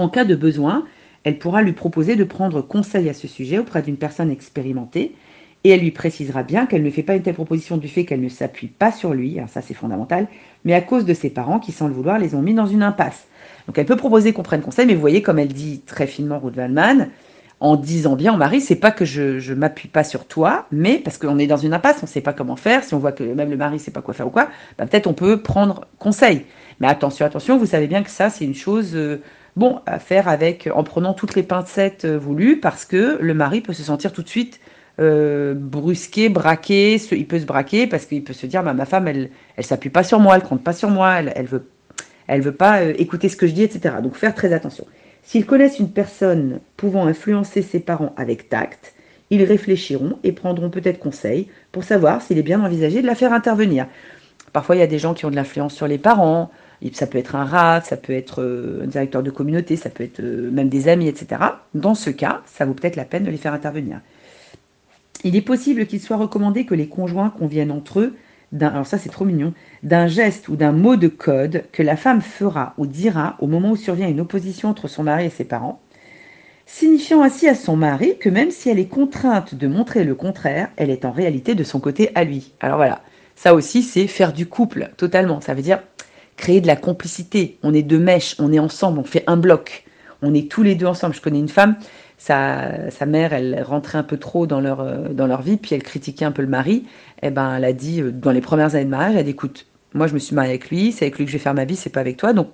En 0.00 0.08
cas 0.08 0.24
de 0.24 0.34
besoin, 0.34 0.86
elle 1.24 1.38
pourra 1.38 1.60
lui 1.60 1.74
proposer 1.74 2.16
de 2.16 2.24
prendre 2.24 2.62
conseil 2.62 3.10
à 3.10 3.12
ce 3.12 3.28
sujet 3.28 3.58
auprès 3.58 3.82
d'une 3.82 3.98
personne 3.98 4.30
expérimentée 4.30 5.14
et 5.62 5.68
elle 5.68 5.80
lui 5.80 5.90
précisera 5.90 6.42
bien 6.42 6.64
qu'elle 6.64 6.82
ne 6.82 6.88
fait 6.88 7.02
pas 7.02 7.16
une 7.16 7.22
telle 7.22 7.34
proposition 7.34 7.76
du 7.76 7.86
fait 7.86 8.06
qu'elle 8.06 8.22
ne 8.22 8.30
s'appuie 8.30 8.68
pas 8.68 8.92
sur 8.92 9.12
lui, 9.12 9.36
alors 9.36 9.50
ça 9.50 9.60
c'est 9.60 9.74
fondamental, 9.74 10.26
mais 10.64 10.72
à 10.72 10.80
cause 10.80 11.04
de 11.04 11.12
ses 11.12 11.28
parents 11.28 11.58
qui, 11.58 11.70
sans 11.72 11.86
le 11.86 11.92
vouloir, 11.92 12.18
les 12.18 12.34
ont 12.34 12.40
mis 12.40 12.54
dans 12.54 12.64
une 12.64 12.82
impasse. 12.82 13.26
Donc 13.66 13.76
elle 13.76 13.84
peut 13.84 13.94
proposer 13.94 14.32
qu'on 14.32 14.42
prenne 14.42 14.62
conseil, 14.62 14.86
mais 14.86 14.94
vous 14.94 15.02
voyez, 15.02 15.20
comme 15.20 15.38
elle 15.38 15.52
dit 15.52 15.82
très 15.84 16.06
finement 16.06 16.38
Ruth 16.38 16.56
Wallman, 16.56 17.08
en 17.60 17.76
disant 17.76 18.16
bien 18.16 18.32
au 18.32 18.38
mari, 18.38 18.62
c'est 18.62 18.76
pas 18.76 18.92
que 18.92 19.04
je, 19.04 19.52
m'appuie 19.52 19.90
pas 19.90 20.02
sur 20.02 20.24
toi, 20.24 20.64
mais 20.72 20.96
parce 20.96 21.18
qu'on 21.18 21.38
est 21.38 21.46
dans 21.46 21.58
une 21.58 21.74
impasse, 21.74 21.98
on 21.98 22.06
ne 22.06 22.10
sait 22.10 22.22
pas 22.22 22.32
comment 22.32 22.56
faire. 22.56 22.84
Si 22.84 22.94
on 22.94 22.98
voit 22.98 23.12
que 23.12 23.22
même 23.22 23.50
le 23.50 23.58
mari 23.58 23.74
ne 23.74 23.78
sait 23.78 23.90
pas 23.90 24.00
quoi 24.00 24.14
faire 24.14 24.28
ou 24.28 24.30
quoi, 24.30 24.48
bah, 24.78 24.86
peut-être 24.86 25.06
on 25.06 25.12
peut 25.12 25.42
prendre 25.42 25.86
conseil. 25.98 26.46
Mais 26.80 26.88
attention, 26.88 27.26
attention, 27.26 27.58
vous 27.58 27.66
savez 27.66 27.86
bien 27.86 28.02
que 28.02 28.08
ça, 28.08 28.30
c'est 28.30 28.46
une 28.46 28.54
chose 28.54 28.92
euh, 28.94 29.20
bon 29.56 29.80
à 29.86 29.98
faire 29.98 30.28
avec 30.28 30.68
en 30.74 30.84
prenant 30.84 31.14
toutes 31.14 31.34
les 31.34 31.42
pincettes 31.42 32.04
euh, 32.04 32.18
voulues, 32.18 32.58
parce 32.60 32.84
que 32.84 33.18
le 33.20 33.34
mari 33.34 33.60
peut 33.60 33.72
se 33.72 33.82
sentir 33.82 34.12
tout 34.12 34.22
de 34.22 34.28
suite 34.28 34.60
euh, 35.00 35.54
brusqué, 35.54 36.28
braqué. 36.28 36.96
il 37.12 37.26
peut 37.26 37.38
se 37.38 37.46
braquer 37.46 37.86
parce 37.86 38.06
qu'il 38.06 38.22
peut 38.22 38.32
se 38.32 38.46
dire, 38.46 38.62
bah, 38.62 38.74
ma 38.74 38.84
femme, 38.84 39.08
elle, 39.08 39.30
elle 39.56 39.64
s'appuie 39.64 39.90
pas 39.90 40.02
sur 40.02 40.20
moi, 40.20 40.36
elle 40.36 40.42
compte 40.42 40.62
pas 40.62 40.72
sur 40.72 40.90
moi, 40.90 41.14
elle, 41.14 41.32
elle 41.36 41.46
veut, 41.46 41.68
elle 42.26 42.42
veut 42.42 42.54
pas 42.54 42.84
écouter 42.84 43.28
ce 43.28 43.36
que 43.36 43.46
je 43.46 43.52
dis, 43.52 43.62
etc. 43.62 43.96
Donc 44.02 44.16
faire 44.16 44.34
très 44.34 44.52
attention. 44.52 44.86
S'ils 45.22 45.46
connaissent 45.46 45.78
une 45.78 45.90
personne 45.90 46.60
pouvant 46.76 47.06
influencer 47.06 47.62
ses 47.62 47.80
parents 47.80 48.14
avec 48.16 48.48
tact, 48.48 48.94
ils 49.30 49.44
réfléchiront 49.44 50.18
et 50.24 50.32
prendront 50.32 50.70
peut-être 50.70 50.98
conseil 50.98 51.48
pour 51.72 51.84
savoir 51.84 52.20
s'il 52.20 52.38
est 52.38 52.42
bien 52.42 52.62
envisagé 52.62 53.00
de 53.00 53.06
la 53.06 53.14
faire 53.14 53.32
intervenir. 53.32 53.86
Parfois, 54.52 54.76
il 54.76 54.80
y 54.80 54.82
a 54.82 54.88
des 54.88 54.98
gens 54.98 55.14
qui 55.14 55.24
ont 55.24 55.30
de 55.30 55.36
l'influence 55.36 55.74
sur 55.74 55.86
les 55.86 55.98
parents, 55.98 56.50
ça 56.92 57.06
peut 57.06 57.18
être 57.18 57.34
un 57.36 57.44
rat, 57.44 57.80
ça 57.82 57.96
peut 57.96 58.12
être 58.12 58.42
euh, 58.42 58.82
un 58.84 58.86
directeur 58.86 59.22
de 59.22 59.30
communauté, 59.30 59.76
ça 59.76 59.90
peut 59.90 60.04
être 60.04 60.20
euh, 60.20 60.50
même 60.50 60.68
des 60.68 60.88
amis, 60.88 61.08
etc. 61.08 61.42
Dans 61.74 61.94
ce 61.94 62.10
cas, 62.10 62.42
ça 62.46 62.64
vaut 62.64 62.74
peut-être 62.74 62.96
la 62.96 63.04
peine 63.04 63.24
de 63.24 63.30
les 63.30 63.36
faire 63.36 63.52
intervenir. 63.52 64.00
Il 65.24 65.36
est 65.36 65.42
possible 65.42 65.86
qu'il 65.86 66.00
soit 66.00 66.16
recommandé 66.16 66.64
que 66.64 66.74
les 66.74 66.88
conjoints 66.88 67.30
conviennent 67.30 67.70
entre 67.70 68.00
eux 68.00 68.16
alors 68.60 68.86
ça 68.86 68.98
c'est 68.98 69.08
trop 69.08 69.24
mignon, 69.24 69.52
d'un 69.82 70.06
geste 70.06 70.48
ou 70.48 70.56
d'un 70.56 70.72
mot 70.72 70.96
de 70.96 71.08
code 71.08 71.64
que 71.72 71.82
la 71.82 71.96
femme 71.96 72.20
fera 72.20 72.74
ou 72.78 72.86
dira 72.86 73.36
au 73.38 73.46
moment 73.46 73.70
où 73.70 73.76
survient 73.76 74.08
une 74.08 74.20
opposition 74.20 74.68
entre 74.68 74.88
son 74.88 75.04
mari 75.04 75.26
et 75.26 75.30
ses 75.30 75.44
parents, 75.44 75.80
signifiant 76.66 77.22
ainsi 77.22 77.48
à 77.48 77.54
son 77.54 77.76
mari 77.76 78.16
que 78.18 78.28
même 78.28 78.50
si 78.50 78.68
elle 78.68 78.78
est 78.78 78.88
contrainte 78.88 79.54
de 79.54 79.66
montrer 79.68 80.04
le 80.04 80.14
contraire, 80.14 80.68
elle 80.76 80.90
est 80.90 81.04
en 81.04 81.12
réalité 81.12 81.54
de 81.54 81.64
son 81.64 81.80
côté 81.80 82.10
à 82.14 82.24
lui. 82.24 82.52
Alors 82.60 82.76
voilà, 82.76 83.02
ça 83.36 83.54
aussi 83.54 83.82
c'est 83.82 84.06
faire 84.06 84.32
du 84.32 84.46
couple 84.46 84.90
totalement, 84.96 85.40
ça 85.40 85.54
veut 85.54 85.62
dire 85.62 85.80
créer 86.40 86.62
de 86.62 86.66
la 86.66 86.76
complicité, 86.76 87.58
on 87.62 87.74
est 87.74 87.82
deux 87.82 87.98
mèches, 87.98 88.34
on 88.38 88.50
est 88.52 88.58
ensemble, 88.58 88.98
on 88.98 89.04
fait 89.04 89.24
un 89.26 89.36
bloc, 89.36 89.84
on 90.22 90.32
est 90.32 90.50
tous 90.50 90.62
les 90.62 90.74
deux 90.74 90.86
ensemble. 90.86 91.14
Je 91.14 91.20
connais 91.20 91.38
une 91.38 91.50
femme, 91.50 91.76
sa, 92.16 92.90
sa, 92.90 93.04
mère, 93.04 93.34
elle 93.34 93.62
rentrait 93.62 93.98
un 93.98 94.02
peu 94.02 94.16
trop 94.16 94.46
dans 94.46 94.60
leur, 94.60 94.80
euh, 94.80 95.08
dans 95.10 95.26
leur 95.26 95.42
vie, 95.42 95.58
puis 95.58 95.74
elle 95.74 95.82
critiquait 95.82 96.24
un 96.24 96.32
peu 96.32 96.42
le 96.42 96.48
mari. 96.48 96.86
Eh 97.22 97.30
ben, 97.30 97.56
elle 97.56 97.64
a 97.64 97.74
dit, 97.74 98.00
euh, 98.00 98.10
dans 98.10 98.32
les 98.32 98.40
premières 98.40 98.74
années 98.74 98.86
de 98.86 98.90
mariage, 98.90 99.12
elle 99.12 99.20
a 99.20 99.22
dit, 99.22 99.30
écoute, 99.30 99.66
moi 99.92 100.06
je 100.06 100.14
me 100.14 100.18
suis 100.18 100.34
mariée 100.34 100.50
avec 100.50 100.70
lui, 100.70 100.92
c'est 100.92 101.04
avec 101.04 101.18
lui 101.18 101.26
que 101.26 101.30
je 101.30 101.36
vais 101.36 101.42
faire 101.42 101.54
ma 101.54 101.66
vie, 101.66 101.76
c'est 101.76 101.90
pas 101.90 102.00
avec 102.00 102.16
toi, 102.16 102.32
donc 102.32 102.48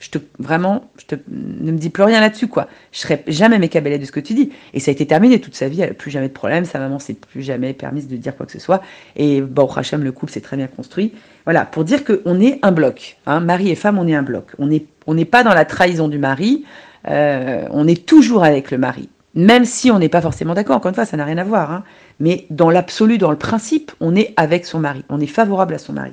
je 0.00 0.08
te, 0.10 0.18
vraiment, 0.38 0.90
je 0.98 1.04
te, 1.04 1.14
ne 1.28 1.70
me 1.70 1.78
dis 1.78 1.90
plus 1.90 2.02
rien 2.02 2.20
là-dessus, 2.20 2.48
quoi. 2.48 2.68
Je 2.90 3.00
serai 3.00 3.22
jamais 3.26 3.58
mécabellée 3.58 3.98
de 3.98 4.04
ce 4.06 4.12
que 4.12 4.18
tu 4.20 4.32
dis. 4.32 4.50
Et 4.72 4.80
ça 4.80 4.90
a 4.90 4.92
été 4.92 5.06
terminé 5.06 5.40
toute 5.40 5.54
sa 5.54 5.68
vie, 5.68 5.82
elle 5.82 5.90
n'a 5.90 5.94
plus 5.94 6.10
jamais 6.10 6.28
de 6.28 6.32
problème, 6.32 6.64
sa 6.64 6.78
maman 6.78 6.98
s'est 6.98 7.14
plus 7.14 7.42
jamais 7.42 7.74
permise 7.74 8.08
de 8.08 8.16
dire 8.16 8.34
quoi 8.34 8.46
que 8.46 8.52
ce 8.52 8.58
soit. 8.58 8.82
Et 9.16 9.42
bon, 9.42 9.66
Hachem, 9.66 10.02
le 10.02 10.10
couple 10.10 10.32
s'est 10.32 10.40
très 10.40 10.56
bien 10.56 10.68
construit. 10.68 11.12
Voilà, 11.44 11.66
pour 11.66 11.84
dire 11.84 12.02
qu'on 12.04 12.40
est 12.40 12.58
un 12.62 12.72
bloc. 12.72 13.18
Hein, 13.26 13.40
mari 13.40 13.70
et 13.70 13.74
femme, 13.74 13.98
on 13.98 14.08
est 14.08 14.14
un 14.14 14.22
bloc. 14.22 14.46
On 14.58 14.66
n'est 14.66 14.86
on 15.06 15.16
pas 15.24 15.44
dans 15.44 15.54
la 15.54 15.66
trahison 15.66 16.08
du 16.08 16.18
mari, 16.18 16.64
euh, 17.08 17.66
on 17.70 17.86
est 17.86 18.06
toujours 18.06 18.44
avec 18.44 18.70
le 18.70 18.78
mari, 18.78 19.08
même 19.34 19.64
si 19.66 19.90
on 19.90 19.98
n'est 19.98 20.08
pas 20.08 20.22
forcément 20.22 20.54
d'accord. 20.54 20.76
Encore 20.76 20.90
une 20.90 20.94
fois, 20.94 21.04
ça 21.04 21.16
n'a 21.18 21.24
rien 21.24 21.38
à 21.38 21.44
voir. 21.44 21.72
Hein. 21.72 21.84
Mais 22.20 22.46
dans 22.48 22.70
l'absolu, 22.70 23.18
dans 23.18 23.30
le 23.30 23.36
principe, 23.36 23.92
on 24.00 24.16
est 24.16 24.32
avec 24.36 24.64
son 24.64 24.78
mari, 24.78 25.04
on 25.10 25.20
est 25.20 25.26
favorable 25.26 25.74
à 25.74 25.78
son 25.78 25.92
mari. 25.92 26.12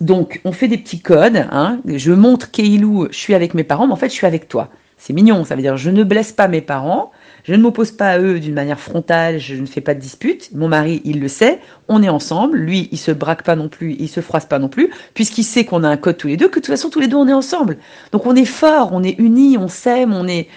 Donc, 0.00 0.40
on 0.44 0.52
fait 0.52 0.68
des 0.68 0.78
petits 0.78 1.00
codes. 1.00 1.46
Hein. 1.50 1.80
Je 1.86 2.12
montre 2.12 2.50
Keilou, 2.50 3.08
je 3.10 3.16
suis 3.16 3.34
avec 3.34 3.54
mes 3.54 3.64
parents, 3.64 3.86
mais 3.86 3.92
en 3.92 3.96
fait, 3.96 4.08
je 4.08 4.14
suis 4.14 4.26
avec 4.26 4.48
toi. 4.48 4.70
C'est 4.98 5.12
mignon, 5.12 5.44
ça 5.44 5.54
veut 5.54 5.62
dire 5.62 5.76
je 5.76 5.90
ne 5.90 6.04
blesse 6.04 6.32
pas 6.32 6.48
mes 6.48 6.62
parents, 6.62 7.12
je 7.44 7.52
ne 7.52 7.62
m'oppose 7.62 7.92
pas 7.92 8.12
à 8.12 8.18
eux 8.18 8.40
d'une 8.40 8.54
manière 8.54 8.80
frontale, 8.80 9.38
je 9.38 9.54
ne 9.54 9.66
fais 9.66 9.82
pas 9.82 9.94
de 9.94 10.00
dispute. 10.00 10.50
Mon 10.54 10.68
mari, 10.68 11.02
il 11.04 11.20
le 11.20 11.28
sait, 11.28 11.60
on 11.88 12.02
est 12.02 12.08
ensemble. 12.08 12.58
Lui, 12.58 12.88
il 12.92 12.98
se 12.98 13.10
braque 13.10 13.42
pas 13.42 13.56
non 13.56 13.68
plus, 13.68 13.94
il 13.98 14.08
se 14.08 14.20
froisse 14.20 14.46
pas 14.46 14.58
non 14.58 14.68
plus, 14.68 14.90
puisqu'il 15.14 15.44
sait 15.44 15.64
qu'on 15.64 15.84
a 15.84 15.88
un 15.88 15.96
code 15.96 16.16
tous 16.16 16.28
les 16.28 16.36
deux, 16.36 16.48
que 16.48 16.58
de 16.58 16.64
toute 16.64 16.74
façon, 16.74 16.88
tous 16.88 17.00
les 17.00 17.08
deux, 17.08 17.16
on 17.16 17.28
est 17.28 17.34
ensemble. 17.34 17.76
Donc 18.10 18.26
on 18.26 18.34
est 18.34 18.46
fort, 18.46 18.90
on 18.92 19.02
est 19.02 19.18
unis, 19.18 19.58
on 19.58 19.68
s'aime, 19.68 20.14
on 20.14 20.26
est. 20.26 20.48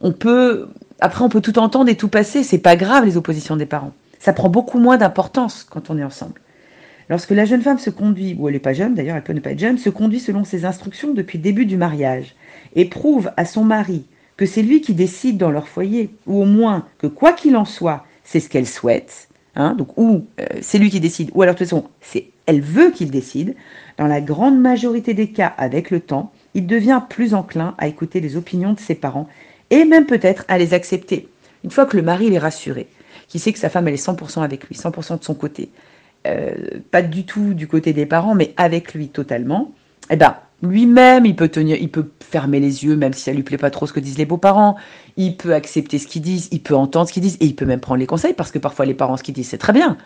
On 0.00 0.12
peut. 0.12 0.68
Après, 1.00 1.22
on 1.22 1.28
peut 1.28 1.42
tout 1.42 1.58
entendre 1.58 1.90
et 1.90 1.96
tout 1.96 2.08
passer. 2.08 2.42
C'est 2.42 2.58
pas 2.58 2.76
grave, 2.76 3.04
les 3.04 3.16
oppositions 3.16 3.56
des 3.56 3.66
parents. 3.66 3.92
Ça 4.18 4.32
prend 4.32 4.48
beaucoup 4.48 4.78
moins 4.78 4.96
d'importance 4.96 5.64
quand 5.68 5.90
on 5.90 5.98
est 5.98 6.04
ensemble. 6.04 6.40
Lorsque 7.08 7.30
la 7.30 7.44
jeune 7.44 7.62
femme 7.62 7.78
se 7.78 7.90
conduit, 7.90 8.36
ou 8.38 8.48
elle 8.48 8.54
n'est 8.54 8.60
pas 8.60 8.72
jeune 8.72 8.94
d'ailleurs, 8.94 9.16
elle 9.16 9.22
peut 9.22 9.32
ne 9.32 9.40
pas 9.40 9.52
être 9.52 9.60
jeune, 9.60 9.78
se 9.78 9.90
conduit 9.90 10.20
selon 10.20 10.44
ses 10.44 10.64
instructions 10.64 11.14
depuis 11.14 11.38
le 11.38 11.44
début 11.44 11.66
du 11.66 11.76
mariage, 11.76 12.34
et 12.74 12.84
prouve 12.84 13.30
à 13.36 13.44
son 13.44 13.64
mari 13.64 14.04
que 14.36 14.46
c'est 14.46 14.62
lui 14.62 14.80
qui 14.80 14.94
décide 14.94 15.38
dans 15.38 15.50
leur 15.50 15.68
foyer, 15.68 16.10
ou 16.26 16.42
au 16.42 16.44
moins 16.44 16.86
que 16.98 17.06
quoi 17.06 17.32
qu'il 17.32 17.56
en 17.56 17.64
soit, 17.64 18.04
c'est 18.24 18.40
ce 18.40 18.48
qu'elle 18.48 18.66
souhaite, 18.66 19.28
hein, 19.54 19.74
donc 19.74 19.96
ou 19.96 20.26
euh, 20.40 20.46
c'est 20.60 20.78
lui 20.78 20.90
qui 20.90 21.00
décide, 21.00 21.30
ou 21.34 21.42
alors 21.42 21.54
de 21.54 21.58
toute 21.58 21.68
façon, 21.68 21.88
elle 22.46 22.60
veut 22.60 22.90
qu'il 22.90 23.10
décide, 23.10 23.54
dans 23.98 24.06
la 24.06 24.20
grande 24.20 24.60
majorité 24.60 25.14
des 25.14 25.30
cas, 25.30 25.54
avec 25.58 25.90
le 25.90 26.00
temps, 26.00 26.32
il 26.54 26.66
devient 26.66 27.02
plus 27.08 27.34
enclin 27.34 27.74
à 27.78 27.86
écouter 27.86 28.20
les 28.20 28.36
opinions 28.36 28.72
de 28.72 28.80
ses 28.80 28.94
parents 28.94 29.28
et 29.70 29.84
même 29.84 30.06
peut-être 30.06 30.44
à 30.48 30.58
les 30.58 30.74
accepter. 30.74 31.28
Une 31.64 31.70
fois 31.70 31.86
que 31.86 31.96
le 31.96 32.02
mari 32.02 32.32
est 32.32 32.38
rassuré, 32.38 32.88
qui 33.28 33.38
sait 33.38 33.52
que 33.52 33.58
sa 33.58 33.68
femme 33.68 33.88
elle 33.88 33.94
est 33.94 34.06
100% 34.06 34.42
avec 34.42 34.68
lui, 34.68 34.76
100% 34.76 35.18
de 35.18 35.24
son 35.24 35.34
côté, 35.34 35.70
euh, 36.26 36.80
pas 36.90 37.02
du 37.02 37.24
tout 37.24 37.54
du 37.54 37.68
côté 37.68 37.92
des 37.92 38.06
parents, 38.06 38.34
mais 38.34 38.52
avec 38.56 38.94
lui 38.94 39.08
totalement, 39.08 39.72
eh 40.10 40.16
ben 40.16 40.36
lui-même, 40.62 41.26
il 41.26 41.36
peut 41.36 41.48
tenir, 41.48 41.76
il 41.78 41.90
peut 41.90 42.10
fermer 42.20 42.60
les 42.60 42.84
yeux, 42.84 42.96
même 42.96 43.12
si 43.12 43.22
ça 43.22 43.32
lui 43.32 43.42
plaît 43.42 43.58
pas 43.58 43.70
trop 43.70 43.86
ce 43.86 43.92
que 43.92 44.00
disent 44.00 44.18
les 44.18 44.24
beaux-parents. 44.24 44.76
Il 45.16 45.36
peut 45.36 45.54
accepter 45.54 45.98
ce 45.98 46.06
qu'ils 46.06 46.22
disent, 46.22 46.48
il 46.50 46.62
peut 46.62 46.74
entendre 46.74 47.08
ce 47.08 47.12
qu'ils 47.12 47.22
disent, 47.22 47.36
et 47.40 47.46
il 47.46 47.54
peut 47.54 47.66
même 47.66 47.80
prendre 47.80 48.00
les 48.00 48.06
conseils, 48.06 48.32
parce 48.32 48.50
que 48.50 48.58
parfois 48.58 48.86
les 48.86 48.94
parents 48.94 49.16
ce 49.16 49.22
qu'ils 49.22 49.34
disent 49.34 49.48
c'est 49.48 49.58
très 49.58 49.72
bien. 49.72 49.96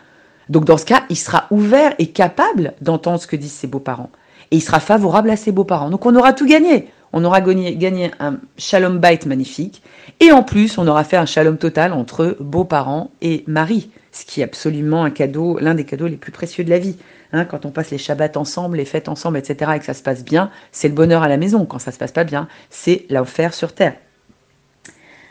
Donc 0.49 0.65
dans 0.65 0.77
ce 0.77 0.85
cas, 0.85 1.03
il 1.09 1.15
sera 1.15 1.47
ouvert 1.51 1.93
et 1.99 2.07
capable 2.07 2.73
d'entendre 2.81 3.19
ce 3.21 3.27
que 3.27 3.35
disent 3.35 3.53
ses 3.53 3.67
beaux-parents. 3.67 4.09
Et 4.51 4.57
il 4.57 4.61
sera 4.61 4.81
favorable 4.81 5.29
à 5.29 5.37
ses 5.37 5.53
beaux-parents. 5.53 5.89
Donc 5.89 6.05
on 6.05 6.15
aura 6.15 6.33
tout 6.33 6.45
gagné. 6.45 6.89
On 7.13 7.23
aura 7.23 7.39
gagné, 7.41 7.75
gagné 7.75 8.11
un 8.19 8.37
shalom 8.57 8.99
bite 8.99 9.25
magnifique. 9.25 9.81
Et 10.19 10.31
en 10.31 10.43
plus, 10.43 10.77
on 10.77 10.87
aura 10.87 11.05
fait 11.05 11.17
un 11.17 11.25
shalom 11.25 11.57
total 11.57 11.93
entre 11.93 12.37
beaux-parents 12.39 13.11
et 13.21 13.45
mari. 13.47 13.91
Ce 14.11 14.25
qui 14.25 14.41
est 14.41 14.43
absolument 14.43 15.03
un 15.03 15.09
cadeau, 15.09 15.57
l'un 15.59 15.73
des 15.73 15.85
cadeaux 15.85 16.07
les 16.07 16.17
plus 16.17 16.31
précieux 16.31 16.63
de 16.63 16.69
la 16.69 16.79
vie. 16.79 16.97
Hein, 17.31 17.45
quand 17.45 17.65
on 17.65 17.71
passe 17.71 17.91
les 17.91 17.97
Shabbats 17.97 18.37
ensemble, 18.37 18.77
les 18.77 18.85
fêtes 18.85 19.07
ensemble, 19.07 19.37
etc., 19.37 19.71
et 19.75 19.79
que 19.79 19.85
ça 19.85 19.93
se 19.93 20.03
passe 20.03 20.23
bien, 20.23 20.51
c'est 20.71 20.89
le 20.89 20.93
bonheur 20.93 21.23
à 21.23 21.29
la 21.29 21.37
maison. 21.37 21.65
Quand 21.65 21.79
ça 21.79 21.91
se 21.91 21.97
passe 21.97 22.11
pas 22.11 22.25
bien, 22.25 22.47
c'est 22.69 23.05
l'enfer 23.09 23.53
sur 23.53 23.73
terre. 23.73 23.95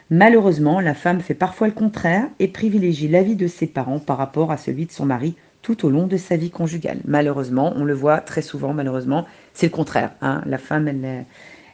Malheureusement, 0.09 0.81
la 0.81 0.95
femme 0.95 1.21
fait 1.21 1.35
parfois 1.35 1.69
le 1.69 1.73
contraire 1.73 2.25
et 2.39 2.49
privilégie 2.49 3.07
l'avis 3.07 3.37
de 3.37 3.47
ses 3.47 3.67
parents 3.67 4.01
par 4.01 4.17
rapport 4.17 4.51
à 4.51 4.57
celui 4.57 4.87
de 4.87 4.93
son 4.93 5.07
mari 5.07 5.37
tout 5.63 5.87
au 5.87 5.91
long 5.91 6.07
de 6.07 6.17
sa 6.17 6.37
vie 6.37 6.51
conjugale. 6.51 6.99
Malheureusement, 7.05 7.73
on 7.77 7.85
le 7.85 7.95
voit 7.95 8.19
très 8.19 8.43
souvent, 8.43 8.73
malheureusement, 8.73 9.27
c'est 9.53 9.67
le 9.67 9.73
contraire. 9.73 10.13
Hein. 10.23 10.43
La 10.47 10.59
femme, 10.59 10.89
elle, 10.89 11.27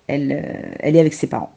elle, 0.09 0.77
elle 0.81 0.97
est 0.97 1.01
avec 1.01 1.15
ses 1.15 1.29
parents. 1.29 1.53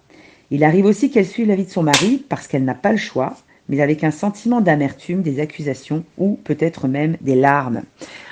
Il 0.52 0.64
arrive 0.64 0.86
aussi 0.86 1.12
qu'elle 1.12 1.26
suive 1.26 1.48
l'avis 1.48 1.66
de 1.66 1.72
son 1.72 1.84
mari 1.84 2.24
parce 2.30 2.48
qu'elle 2.48 2.64
n'a 2.64 2.76
pas 2.76 2.92
le 2.92 2.98
choix, 2.98 3.36
mais 3.70 3.82
avec 3.82 4.04
un 4.04 4.12
sentiment 4.12 4.60
d'amertume, 4.60 5.22
des 5.22 5.40
accusations 5.40 6.04
ou 6.18 6.40
peut-être 6.44 6.88
même 6.88 7.16
des 7.22 7.36
larmes. 7.36 7.84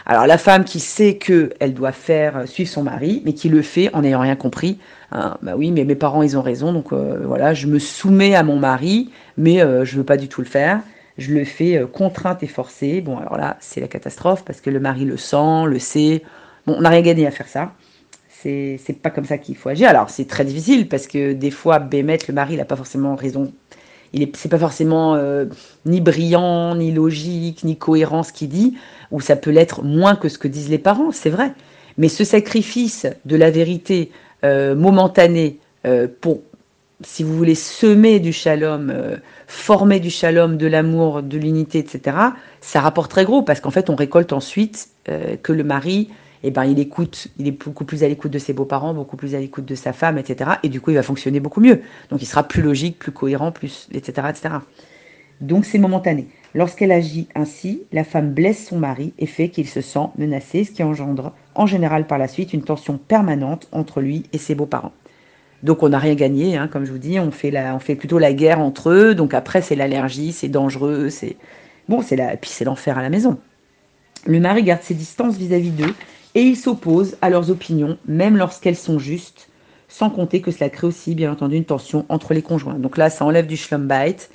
Alors 0.05 0.25
la 0.25 0.37
femme 0.37 0.65
qui 0.65 0.79
sait 0.79 1.17
qu'elle 1.17 1.73
doit 1.73 1.91
faire 1.91 2.37
euh, 2.37 2.45
suivre 2.45 2.69
son 2.69 2.83
mari, 2.83 3.21
mais 3.23 3.33
qui 3.33 3.47
le 3.47 3.61
fait 3.61 3.93
en 3.93 4.01
n'ayant 4.01 4.19
rien 4.19 4.35
compris, 4.35 4.79
hein, 5.11 5.37
bah 5.41 5.53
oui, 5.55 5.71
mais 5.71 5.85
mes 5.85 5.95
parents 5.95 6.23
ils 6.23 6.37
ont 6.37 6.41
raison, 6.41 6.73
donc 6.73 6.91
euh, 6.91 7.21
voilà, 7.25 7.53
je 7.53 7.67
me 7.67 7.77
soumets 7.77 8.35
à 8.35 8.43
mon 8.43 8.57
mari, 8.57 9.11
mais 9.37 9.61
euh, 9.61 9.85
je 9.85 9.97
veux 9.97 10.03
pas 10.03 10.17
du 10.17 10.27
tout 10.27 10.41
le 10.41 10.47
faire. 10.47 10.81
Je 11.17 11.33
le 11.33 11.45
fais 11.45 11.83
contrainte 11.91 12.43
et 12.43 12.47
forcée. 12.47 13.01
Bon, 13.01 13.17
alors 13.17 13.37
là, 13.37 13.57
c'est 13.59 13.81
la 13.81 13.87
catastrophe 13.87 14.45
parce 14.45 14.61
que 14.61 14.69
le 14.69 14.79
mari 14.79 15.03
le 15.03 15.17
sent, 15.17 15.65
le 15.65 15.79
sait. 15.79 16.21
Bon, 16.67 16.75
on 16.77 16.81
n'a 16.81 16.89
rien 16.89 17.01
gagné 17.01 17.25
à 17.25 17.31
faire 17.31 17.47
ça. 17.47 17.71
C'est 18.29 19.01
pas 19.01 19.09
comme 19.09 19.25
ça 19.25 19.39
qu'il 19.39 19.57
faut 19.57 19.69
agir. 19.69 19.89
Alors, 19.89 20.11
c'est 20.11 20.25
très 20.25 20.45
difficile 20.45 20.87
parce 20.87 21.07
que 21.07 21.33
des 21.33 21.49
fois, 21.49 21.79
Bémet, 21.79 22.19
le 22.27 22.35
mari, 22.35 22.53
il 22.53 22.57
n'a 22.57 22.65
pas 22.65 22.75
forcément 22.75 23.15
raison 23.15 23.51
il 24.13 24.23
est, 24.23 24.35
c'est 24.35 24.49
pas 24.49 24.57
forcément 24.57 25.15
euh, 25.15 25.45
ni 25.85 26.01
brillant, 26.01 26.75
ni 26.75 26.91
logique, 26.91 27.63
ni 27.63 27.77
cohérent 27.77 28.23
ce 28.23 28.33
qu'il 28.33 28.49
dit, 28.49 28.75
ou 29.11 29.21
ça 29.21 29.35
peut 29.35 29.51
l'être 29.51 29.83
moins 29.83 30.15
que 30.15 30.29
ce 30.29 30.37
que 30.37 30.47
disent 30.47 30.69
les 30.69 30.77
parents, 30.77 31.11
c'est 31.11 31.29
vrai. 31.29 31.53
Mais 31.97 32.09
ce 32.09 32.23
sacrifice 32.23 33.07
de 33.25 33.35
la 33.35 33.51
vérité 33.51 34.11
euh, 34.43 34.75
momentanée 34.75 35.59
euh, 35.85 36.07
pour, 36.21 36.41
si 37.01 37.23
vous 37.23 37.35
voulez, 37.35 37.55
semer 37.55 38.19
du 38.19 38.33
shalom, 38.33 38.93
former 39.47 39.99
du 39.99 40.09
shalom, 40.09 40.57
de 40.57 40.67
l'amour, 40.67 41.23
de 41.23 41.37
l'unité, 41.37 41.79
etc., 41.79 42.17
ça 42.61 42.81
rapporte 42.81 43.11
très 43.11 43.23
gros 43.23 43.41
parce 43.41 43.61
qu'en 43.61 43.71
fait, 43.71 43.89
on 43.89 43.95
récolte 43.95 44.33
ensuite 44.33 44.89
que 45.05 45.53
le 45.53 45.63
mari 45.63 46.09
eh 46.43 46.51
ben, 46.51 46.65
il 46.65 46.79
écoute, 46.79 47.27
il 47.37 47.47
est 47.47 47.51
beaucoup 47.51 47.85
plus 47.85 48.03
à 48.03 48.07
l'écoute 48.07 48.31
de 48.31 48.39
ses 48.39 48.53
beaux-parents, 48.53 48.93
beaucoup 48.93 49.17
plus 49.17 49.35
à 49.35 49.39
l'écoute 49.39 49.65
de 49.65 49.75
sa 49.75 49.93
femme, 49.93 50.17
etc. 50.17 50.51
Et 50.63 50.69
du 50.69 50.81
coup, 50.81 50.91
il 50.91 50.95
va 50.95 51.03
fonctionner 51.03 51.39
beaucoup 51.39 51.61
mieux. 51.61 51.81
Donc, 52.09 52.21
il 52.21 52.25
sera 52.25 52.43
plus 52.43 52.61
logique, 52.61 52.99
plus 52.99 53.11
cohérent, 53.11 53.51
plus, 53.51 53.87
etc., 53.93 54.27
etc. 54.29 54.55
Donc, 55.41 55.65
c'est 55.65 55.79
momentané. 55.79 56.27
Lorsqu'elle 56.53 56.91
agit 56.91 57.27
ainsi, 57.35 57.83
la 57.91 58.03
femme 58.03 58.31
blesse 58.31 58.67
son 58.67 58.79
mari 58.79 59.13
et 59.19 59.25
fait 59.25 59.49
qu'il 59.49 59.67
se 59.67 59.81
sent 59.81 60.07
menacé, 60.17 60.63
ce 60.63 60.71
qui 60.71 60.83
engendre 60.83 61.33
en 61.53 61.65
général 61.65 62.07
par 62.07 62.17
la 62.17 62.27
suite 62.27 62.53
une 62.53 62.63
tension 62.63 62.97
permanente 62.97 63.67
entre 63.71 64.01
lui 64.01 64.23
et 64.33 64.37
ses 64.37 64.55
beaux-parents. 64.55 64.93
Donc 65.63 65.83
on 65.83 65.89
n'a 65.89 65.99
rien 65.99 66.15
gagné, 66.15 66.55
hein, 66.55 66.67
comme 66.67 66.85
je 66.85 66.91
vous 66.91 66.97
dis, 66.97 67.19
on 67.19 67.31
fait, 67.31 67.51
la, 67.51 67.75
on 67.75 67.79
fait 67.79 67.95
plutôt 67.95 68.19
la 68.19 68.33
guerre 68.33 68.59
entre 68.59 68.89
eux. 68.89 69.15
Donc 69.15 69.33
après 69.33 69.61
c'est 69.61 69.75
l'allergie, 69.75 70.31
c'est 70.31 70.47
dangereux, 70.47 71.09
c'est 71.09 71.35
bon, 71.89 72.01
c'est 72.01 72.15
la, 72.15 72.37
puis 72.37 72.49
c'est 72.49 72.65
l'enfer 72.65 72.97
à 72.97 73.01
la 73.01 73.09
maison. 73.09 73.37
Le 74.25 74.39
mari 74.39 74.63
garde 74.63 74.81
ses 74.83 74.93
distances 74.93 75.35
vis-à-vis 75.37 75.71
d'eux 75.71 75.93
et 76.37 76.43
ils 76.43 76.55
s'opposent 76.55 77.17
à 77.23 77.31
leurs 77.31 77.49
opinions, 77.49 77.97
même 78.05 78.37
lorsqu'elles 78.37 78.75
sont 78.75 78.99
justes, 78.99 79.49
sans 79.87 80.11
compter 80.11 80.39
que 80.39 80.51
cela 80.51 80.69
crée 80.69 80.85
aussi, 80.85 81.15
bien 81.15 81.31
entendu, 81.31 81.55
une 81.55 81.65
tension 81.65 82.05
entre 82.09 82.35
les 82.35 82.43
conjoints. 82.43 82.75
Donc 82.75 82.95
là, 82.95 83.09
ça 83.09 83.25
enlève 83.25 83.47
du 83.47 83.57
schlumbite, 83.57 84.29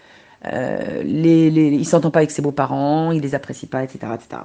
euh, 0.52 1.04
les, 1.04 1.48
les, 1.48 1.84
s'entend 1.84 2.10
pas 2.10 2.18
avec 2.18 2.32
ses 2.32 2.42
beaux-parents, 2.42 3.12
il 3.12 3.22
les 3.22 3.36
apprécie 3.36 3.68
pas, 3.68 3.84
etc. 3.84 4.14
etc. 4.14 4.42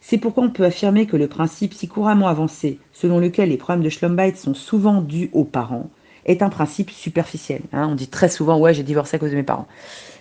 C'est 0.00 0.18
pourquoi 0.18 0.42
on 0.42 0.50
peut 0.50 0.64
affirmer 0.64 1.06
que 1.06 1.16
le 1.16 1.28
principe 1.28 1.74
si 1.74 1.86
couramment 1.86 2.26
avancé, 2.26 2.80
selon 2.92 3.20
lequel 3.20 3.50
les 3.50 3.56
problèmes 3.56 3.84
de 3.84 3.88
schlumbite 3.88 4.36
sont 4.36 4.54
souvent 4.54 5.00
dus 5.00 5.30
aux 5.32 5.44
parents, 5.44 5.88
est 6.26 6.42
un 6.42 6.50
principe 6.50 6.90
superficiel. 6.90 7.62
Hein. 7.72 7.88
On 7.90 7.94
dit 7.94 8.08
très 8.08 8.28
souvent, 8.28 8.58
ouais, 8.58 8.74
j'ai 8.74 8.82
divorcé 8.82 9.16
à 9.16 9.18
cause 9.18 9.30
de 9.30 9.36
mes 9.36 9.42
parents. 9.42 9.66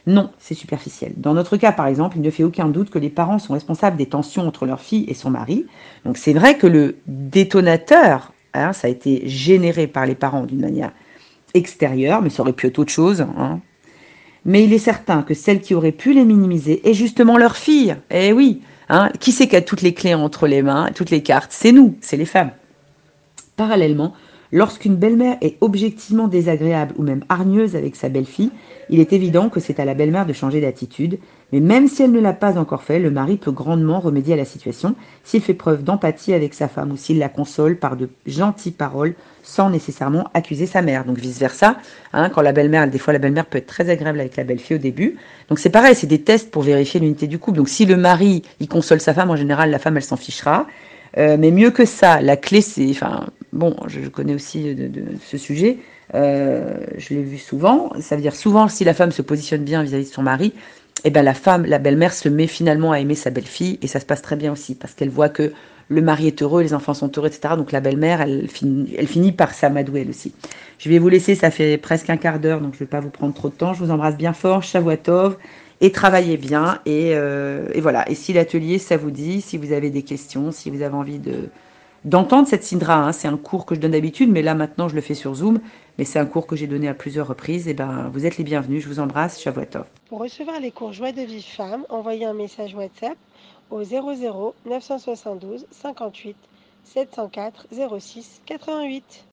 Non, 0.08 0.30
c'est 0.38 0.54
superficiel. 0.54 1.14
Dans 1.18 1.34
notre 1.34 1.58
cas, 1.58 1.72
par 1.72 1.88
exemple, 1.88 2.18
il 2.18 2.22
ne 2.22 2.30
fait 2.30 2.44
aucun 2.44 2.68
doute 2.70 2.92
que 2.92 3.00
les 3.00 3.10
parents 3.10 3.40
sont 3.40 3.54
responsables 3.54 3.98
des 3.98 4.06
tensions 4.06 4.48
entre 4.48 4.66
leur 4.66 4.80
fille 4.80 5.06
et 5.08 5.16
son 5.16 5.32
mari. 5.32 5.66
Donc 6.06 6.18
c'est 6.18 6.34
vrai 6.34 6.58
que 6.58 6.68
le 6.68 6.98
détonateur, 7.08 8.32
hein, 8.54 8.72
ça 8.72 8.88
a 8.88 8.90
été 8.92 9.28
généré 9.28 9.88
par 9.88 10.06
les 10.06 10.16
parents 10.16 10.44
d'une 10.44 10.62
manière 10.62 10.92
extérieure, 11.56 12.22
mais 12.22 12.30
ça 12.30 12.44
aurait 12.44 12.54
pu 12.54 12.68
être 12.68 12.78
autre 12.78 12.92
chose. 12.92 13.22
Hein. 13.22 13.60
Mais 14.46 14.64
il 14.64 14.74
est 14.74 14.80
certain 14.80 15.24
que 15.24 15.34
celle 15.34 15.60
qui 15.60 15.74
aurait 15.74 15.92
pu 15.92 16.14
les 16.14 16.24
minimiser 16.24 16.88
est 16.88 16.94
justement 16.94 17.38
leur 17.38 17.56
fille. 17.56 17.96
Eh 18.12 18.32
oui, 18.32 18.62
qui 19.20 19.32
c'est 19.32 19.48
qui 19.48 19.56
a 19.56 19.62
toutes 19.62 19.82
les 19.82 19.96
clés 19.96 20.14
entre 20.14 20.46
les 20.46 20.62
mains, 20.62 20.92
toutes 20.94 21.10
les 21.10 21.24
cartes? 21.24 21.52
C'est 21.52 21.72
nous, 21.72 21.98
c'est 22.02 22.18
les 22.18 22.26
femmes. 22.26 22.52
Parallèlement, 23.56 24.14
Lorsqu'une 24.52 24.96
belle-mère 24.96 25.38
est 25.42 25.58
objectivement 25.62 26.28
désagréable 26.28 26.94
ou 26.98 27.04
même 27.04 27.24
hargneuse 27.30 27.75
avec 27.75 27.96
sa 27.96 28.10
belle-fille, 28.10 28.52
il 28.90 29.00
est 29.00 29.14
évident 29.14 29.50
que 29.50 29.60
c'est 29.60 29.80
à 29.80 29.86
la 29.86 29.96
belle-mère 29.96 30.25
de 30.25 30.34
changer 30.34 30.62
d'attitude, 30.62 31.18
mais 31.52 31.60
même 31.60 31.88
si 31.88 32.04
elle 32.04 32.12
ne 32.12 32.20
l'a 32.20 32.34
pas 32.34 32.58
encore 32.58 32.84
fait, 32.84 33.00
le 33.00 33.10
mari 33.10 33.38
peut 33.38 33.52
grandement 33.52 34.00
remédier 34.00 34.34
à 34.34 34.38
la 34.38 34.46
situation 34.46 34.96
s'il 35.24 35.42
fait 35.42 35.54
preuve 35.54 35.84
d'empathie 35.84 36.34
avec 36.34 36.54
sa 36.54 36.68
femme 36.68 36.92
ou 36.92 36.98
s'il 36.98 37.18
la 37.18 37.30
console 37.30 37.78
par 37.78 37.96
de 37.96 38.10
gentilles 38.25 38.72
paroles 38.72 39.16
sans 39.42 39.70
nécessairement 39.70 40.30
accuser 40.34 40.66
sa 40.66 40.82
mère. 40.82 41.06
Donc 41.06 41.18
vice-versa, 41.18 41.78
hein, 42.14 42.30
quand 42.30 42.42
la 42.42 42.52
belle-mère, 42.52 42.88
des 42.90 42.98
fois 42.98 43.14
la 43.14 43.20
belle-mère 43.20 43.46
peut 43.46 43.58
être 43.58 43.68
très 43.68 43.90
agréable 43.90 44.20
avec 44.20 44.36
la 44.36 44.44
belle-fille 44.44 44.78
au 44.78 44.80
début. 44.80 45.18
Donc 45.50 45.60
c'est 45.60 45.70
pareil, 45.70 45.96
c'est 45.96 46.08
des 46.08 46.22
tests 46.22 46.52
pour 46.52 46.64
vérifier 46.64 47.00
l'unité 47.00 47.28
du 47.28 47.40
couple. 47.40 47.58
Donc 47.58 47.70
si 47.70 47.86
le 47.86 47.98
mari, 47.98 48.44
il 48.60 48.68
console 48.68 49.02
sa 49.02 49.14
femme, 49.14 49.30
en 49.30 49.36
général 49.36 49.72
la 49.72 49.80
femme, 49.80 49.98
elle 49.98 50.04
s'en 50.04 50.18
fichera. 50.18 50.68
Euh, 51.18 51.38
mais 51.40 51.52
mieux 51.52 51.72
que 51.72 51.86
ça, 51.86 52.22
la 52.22 52.36
clé, 52.36 52.62
c'est, 52.62 52.92
bon, 53.56 53.76
je, 53.88 54.08
connais 54.10 54.36
aussi 54.36 54.76
de, 54.76 55.04
ce 55.26 55.38
sujet, 55.38 55.78
euh, 56.14 56.78
je 56.98 57.14
l'ai 57.14 57.24
vu 57.24 57.38
souvent. 57.38 57.92
Ça 58.00 58.16
veut 58.16 58.22
dire 58.22 58.36
souvent, 58.36 58.68
si 58.68 58.84
la 58.84 58.94
femme 58.94 59.12
se 59.12 59.22
positionne 59.22 59.64
bien 59.64 59.84
vis-à-vis 59.84 60.10
de 60.10 60.14
son 60.14 60.24
mari, 60.24 60.54
eh 61.04 61.10
ben 61.10 61.24
la 61.24 61.34
femme, 61.34 61.66
la 61.66 61.80
belle-mère 61.80 62.14
se 62.14 62.30
met 62.30 62.48
finalement 62.48 62.92
à 62.92 63.00
aimer 63.00 63.16
sa 63.16 63.30
belle-fille 63.30 63.80
et 63.82 63.88
ça 63.88 64.00
se 64.00 64.06
passe 64.06 64.22
très 64.22 64.36
bien 64.36 64.52
aussi 64.52 64.76
parce 64.76 64.94
qu'elle 64.94 65.10
voit 65.10 65.30
que 65.30 65.52
le 65.88 66.02
mari 66.02 66.28
est 66.28 66.42
heureux, 66.42 66.64
les 66.64 66.74
enfants 66.74 66.96
sont 66.96 67.12
heureux, 67.16 67.28
etc. 67.28 67.56
Donc 67.58 67.72
la 67.72 67.80
belle-mère, 67.80 68.22
elle 68.22 68.48
finit, 68.48 68.94
elle 68.98 69.08
finit 69.08 69.32
par 69.32 69.54
s'amadouer 69.54 70.02
elle 70.02 70.10
aussi. 70.10 70.34
Je 70.80 70.90
vais 70.90 70.98
vous 70.98 71.10
laisser, 71.10 71.36
ça 71.36 71.52
fait 71.52 71.78
presque 71.78 72.10
un 72.10 72.18
quart 72.18 72.40
d'heure, 72.40 72.60
donc 72.60 72.74
je 72.74 72.78
ne 72.78 72.80
vais 72.80 72.90
pas 72.90 73.02
vous 73.02 73.10
prendre 73.10 73.34
trop 73.34 73.50
de 73.50 73.54
temps. 73.54 73.74
Je 73.74 73.84
vous 73.84 73.92
embrasse 73.92 74.18
bien 74.18 74.34
fort, 74.34 74.64
Shavuatov 74.64 75.38
et 75.82 75.92
travaillez 75.92 76.38
bien. 76.38 76.80
Euh, 76.88 77.68
et, 77.74 77.82
voilà. 77.82 78.10
Et 78.10 78.16
si 78.16 78.34
l'atelier, 78.34 78.80
ça 78.80 78.98
vous 78.98 79.12
dit, 79.12 79.42
si 79.42 79.58
vous 79.58 79.72
avez 79.72 79.90
des 79.90 80.04
questions, 80.04 80.52
si 80.52 80.70
vous 80.70 80.82
avez 80.82 80.96
envie 80.96 81.20
de 81.20 81.50
d'entendre 82.06 82.48
cette 82.48 82.64
Sindra, 82.64 83.08
hein, 83.08 83.12
c'est 83.12 83.28
un 83.28 83.36
cours 83.38 83.66
que 83.66 83.76
je 83.76 83.80
donne 83.80 83.92
d'habitude, 83.92 84.32
mais 84.32 84.42
là 84.42 84.54
maintenant 84.54 84.88
je 84.88 84.96
le 84.96 85.02
fais 85.02 85.16
sur 85.16 85.34
Zoom, 85.34 85.60
mais 85.98 86.06
c'est 86.06 86.20
un 86.20 86.26
cours 86.26 86.48
que 86.48 86.56
j'ai 86.56 86.68
donné 86.68 86.88
à 86.88 86.94
plusieurs 86.94 87.28
reprises. 87.28 87.68
Et 87.68 87.74
ben, 87.74 88.10
vous 88.14 88.26
êtes 88.26 88.38
les 88.38 88.44
bienvenus. 88.44 88.84
Je 88.84 88.88
vous 88.88 89.00
embrasse. 89.00 89.42
Shavuatov. 89.42 89.86
Pour 90.08 90.20
recevoir 90.20 90.60
les 90.60 90.72
cours 90.72 90.94
Joie 90.94 91.12
de 91.12 91.22
vie 91.22 91.42
femme, 91.42 91.86
envoyez 91.90 92.26
un 92.26 92.34
message 92.34 92.76
WhatsApp 92.76 93.18
au 93.72 93.84
00 93.84 94.56
972 94.66 95.66
58 95.72 96.36
704 96.84 97.68
06 98.00 98.42
88. 98.46 99.26